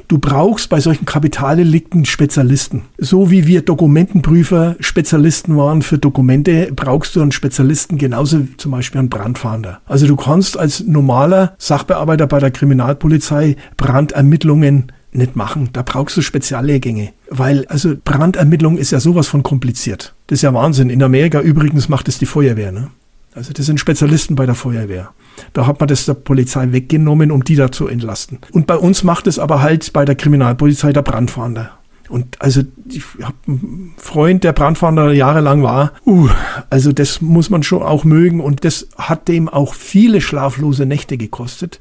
Du 0.08 0.18
brauchst 0.18 0.70
bei 0.70 0.80
solchen 0.80 1.06
Kapitaldelikten 1.06 2.06
Spezialisten. 2.06 2.84
So 2.98 3.32
wie 3.32 3.48
wir 3.48 3.62
Dokumentenprüfer 3.62 4.76
Spezialisten 4.80 5.58
waren 5.58 5.82
für 5.82 5.98
Dokumente, 5.98 6.72
brauchst 6.76 7.16
du 7.16 7.22
einen 7.22 7.32
Spezialisten, 7.32 7.98
genauso 7.98 8.48
zum 8.58 8.72
Beispiel 8.72 9.00
einen 9.00 9.10
Brandfahnder. 9.10 9.80
Also 9.86 10.08
du 10.08 10.16
kannst 10.16 10.58
als 10.58 10.84
normaler 10.84 11.54
Sachbearbeiter 11.58 12.28
bei 12.28 12.40
der 12.40 12.52
Kriminalpolizei 12.52 13.56
Brandermittlungen 13.78 14.92
nicht 15.16 15.36
machen. 15.36 15.70
Da 15.74 15.82
brauchst 15.82 16.18
du 16.18 16.22
Speziallehrgänge. 16.22 17.14
Weil, 17.30 17.66
also 17.68 17.94
Brandermittlung 18.04 18.78
ist 18.78 18.92
ja 18.92 19.00
sowas 19.00 19.28
von 19.28 19.44
kompliziert. 19.44 20.14
Das 20.28 20.38
ist 20.38 20.44
ja 20.44 20.54
Wahnsinn. 20.54 20.90
In 20.90 21.02
Amerika 21.04 21.42
übrigens 21.42 21.90
macht 21.90 22.08
es 22.08 22.18
die 22.18 22.26
Feuerwehr. 22.26 22.72
Ne? 22.72 22.90
Also 23.34 23.52
das 23.52 23.66
sind 23.66 23.80
Spezialisten 23.80 24.36
bei 24.36 24.46
der 24.46 24.56
Feuerwehr. 24.56 25.12
Da 25.54 25.68
hat 25.68 25.80
man 25.80 25.88
das 25.88 26.06
der 26.06 26.14
Polizei 26.14 26.72
weggenommen, 26.72 27.32
um 27.32 27.44
die 27.44 27.56
da 27.56 27.72
zu 27.72 27.88
entlasten. 27.88 28.40
Und 28.52 28.68
bei 28.68 28.78
uns 28.78 29.04
macht 29.04 29.28
es 29.28 29.40
aber 29.40 29.62
halt 29.62 29.92
bei 29.92 30.06
der 30.06 30.16
Kriminalpolizei 30.16 30.94
der 30.94 31.02
Brandfahnder. 31.02 31.72
Und 32.08 32.40
also 32.40 32.62
ich 32.88 33.04
habe 33.22 33.36
einen 33.48 33.94
Freund, 33.98 34.44
der 34.44 34.54
Brandfahnder 34.54 35.12
jahrelang 35.12 35.64
war. 35.64 35.92
Uh, 36.06 36.30
also 36.70 36.92
das 36.92 37.20
muss 37.22 37.50
man 37.50 37.64
schon 37.64 37.82
auch 37.82 38.04
mögen 38.04 38.42
und 38.42 38.64
das 38.64 38.88
hat 38.98 39.28
dem 39.28 39.50
auch 39.50 39.74
viele 39.74 40.22
schlaflose 40.22 40.86
Nächte 40.86 41.18
gekostet 41.18 41.80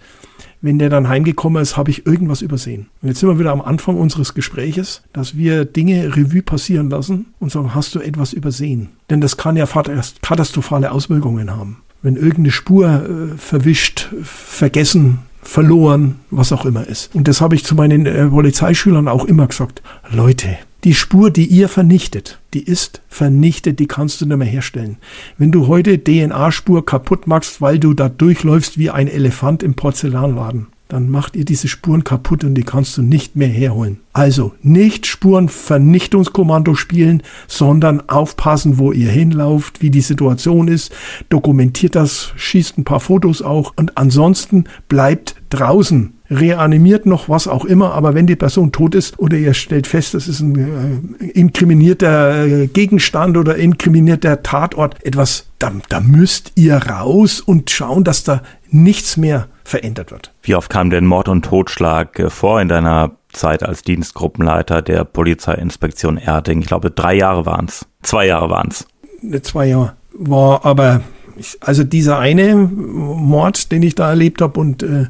wenn 0.65 0.79
der 0.79 0.89
dann 0.89 1.09
heimgekommen 1.09 1.63
ist, 1.63 1.77
habe 1.77 1.91
ich 1.91 2.07
irgendwas 2.07 2.41
übersehen. 2.41 2.87
Und 3.03 3.09
jetzt 3.09 3.21
sind 3.21 3.29
wir 3.29 3.39
wieder 3.39 3.53
am 3.53 3.61
Anfang 3.61 3.97
unseres 3.97 4.33
Gespräches, 4.33 5.03
dass 5.13 5.37
wir 5.37 5.67
Dinge 5.67 6.17
Revue 6.17 6.41
passieren 6.41 6.89
lassen 6.89 7.27
und 7.39 7.53
sagen, 7.53 7.75
hast 7.75 7.95
du 7.95 8.01
etwas 8.01 8.33
übersehen? 8.33 8.89
Denn 9.11 9.21
das 9.21 9.37
kann 9.37 9.57
ja 9.57 9.67
katastrophale 9.67 10.91
Auswirkungen 10.91 11.51
haben. 11.51 11.83
Wenn 12.01 12.17
irgendeine 12.17 12.51
Spur 12.51 12.87
äh, 12.87 13.37
verwischt, 13.37 14.09
vergessen, 14.23 15.19
verloren, 15.43 16.21
was 16.31 16.51
auch 16.51 16.65
immer 16.65 16.89
ist. 16.89 17.15
Und 17.15 17.29
das 17.29 17.43
habe 17.43 17.55
ich 17.55 17.65
zu 17.65 17.75
meinen 17.75 18.07
äh, 18.07 18.27
Polizeischülern 18.27 19.07
auch 19.07 19.27
immer 19.27 19.47
gesagt. 19.47 19.83
Leute, 20.11 20.57
die 20.85 20.95
Spur, 20.95 21.31
die 21.31 21.47
ihr 21.47 21.69
vernichtet, 21.69 22.41
die 22.53 22.63
ist 22.63 23.01
vernichtet, 23.09 23.79
die 23.79 23.87
kannst 23.87 24.21
du 24.21 24.27
nicht 24.27 24.37
mehr 24.37 24.47
herstellen. 24.47 24.99
Wenn 25.39 25.51
du 25.51 25.67
heute 25.67 25.99
DNA-Spur 25.99 26.85
kaputt 26.85 27.27
machst, 27.27 27.63
weil 27.63 27.79
du 27.79 27.95
da 27.95 28.11
durchläufst 28.11 28.79
wie 28.79 28.91
ein 28.91 29.09
Elefant 29.09 29.63
im 29.63 29.75
Porzellanladen, 29.75 30.67
dann 30.89 31.09
macht 31.09 31.35
ihr 31.35 31.45
diese 31.45 31.67
Spuren 31.69 32.05
kaputt 32.05 32.45
und 32.45 32.55
die 32.55 32.63
kannst 32.63 32.97
du 32.97 33.03
nicht 33.03 33.37
mehr 33.37 33.49
herholen. 33.49 34.01
Also 34.13 34.53
nicht 34.63 35.07
Spurenvernichtungskommando 35.07 36.75
spielen, 36.75 37.23
sondern 37.49 38.09
aufpassen, 38.09 38.79
wo 38.79 38.93
ihr 38.93 39.11
hinlauft, 39.11 39.81
wie 39.81 39.91
die 39.91 40.03
Situation 40.03 40.69
ist, 40.69 40.93
dokumentiert 41.31 41.95
das, 41.95 42.33
schießt 42.37 42.79
ein 42.79 42.85
paar 42.85 43.01
Fotos 43.01 43.41
auch. 43.41 43.73
Und 43.77 43.97
ansonsten 43.97 44.65
bleibt 44.89 45.37
draußen. 45.51 46.13
Reanimiert 46.31 47.07
noch 47.07 47.29
was 47.29 47.49
auch 47.49 47.65
immer, 47.65 47.93
aber 47.93 48.15
wenn 48.15 48.27
die 48.27 48.37
Person 48.37 48.73
tot 48.73 48.95
ist 48.95 49.19
oder 49.19 49.37
ihr 49.37 49.53
stellt 49.53 49.87
fest, 49.87 50.15
das 50.15 50.27
ist 50.27 50.41
ein 50.41 50.57
äh, 51.21 51.27
inkriminierter 51.27 52.47
äh, 52.47 52.67
Gegenstand 52.67 53.37
oder 53.37 53.57
inkriminierter 53.57 54.43
Tatort, 54.43 55.05
etwas, 55.05 55.49
da, 55.59 55.73
da 55.89 56.01
müsst 56.01 56.53
ihr 56.55 56.77
raus 56.77 57.41
und 57.41 57.71
schauen, 57.71 58.05
dass 58.05 58.25
da 58.25 58.43
nichts 58.71 59.19
mehr 59.19 59.49
verändert 59.65 60.11
wird. 60.11 60.33
Wie 60.43 60.55
oft 60.55 60.71
kam 60.71 60.91
denn 60.91 61.07
Mord 61.07 61.29
und 61.29 61.45
Totschlag 61.45 62.19
äh, 62.19 62.31
vor 62.31 62.61
in 62.61 62.69
deiner 62.69 63.13
Zeit 63.33 63.63
als 63.63 63.83
Dienstgruppenleiter 63.83 64.83
der 64.83 65.05
Polizeiinspektion 65.05 66.19
Erding? 66.19 66.61
Ich 66.61 66.67
glaube, 66.67 66.91
drei 66.91 67.15
Jahre 67.15 67.47
waren 67.47 67.67
es. 67.67 67.87
Zwei 68.03 68.27
Jahre 68.27 68.51
waren 68.51 68.69
es. 68.71 68.87
Zwei 69.43 69.67
Jahre 69.67 69.95
war 70.13 70.65
aber 70.65 71.01
also 71.61 71.83
dieser 71.83 72.19
eine 72.19 72.55
Mord, 72.55 73.73
den 73.73 73.83
ich 73.83 73.95
da 73.95 74.11
erlebt 74.11 74.41
habe 74.41 74.61
und 74.61 74.83
äh, 74.83 75.07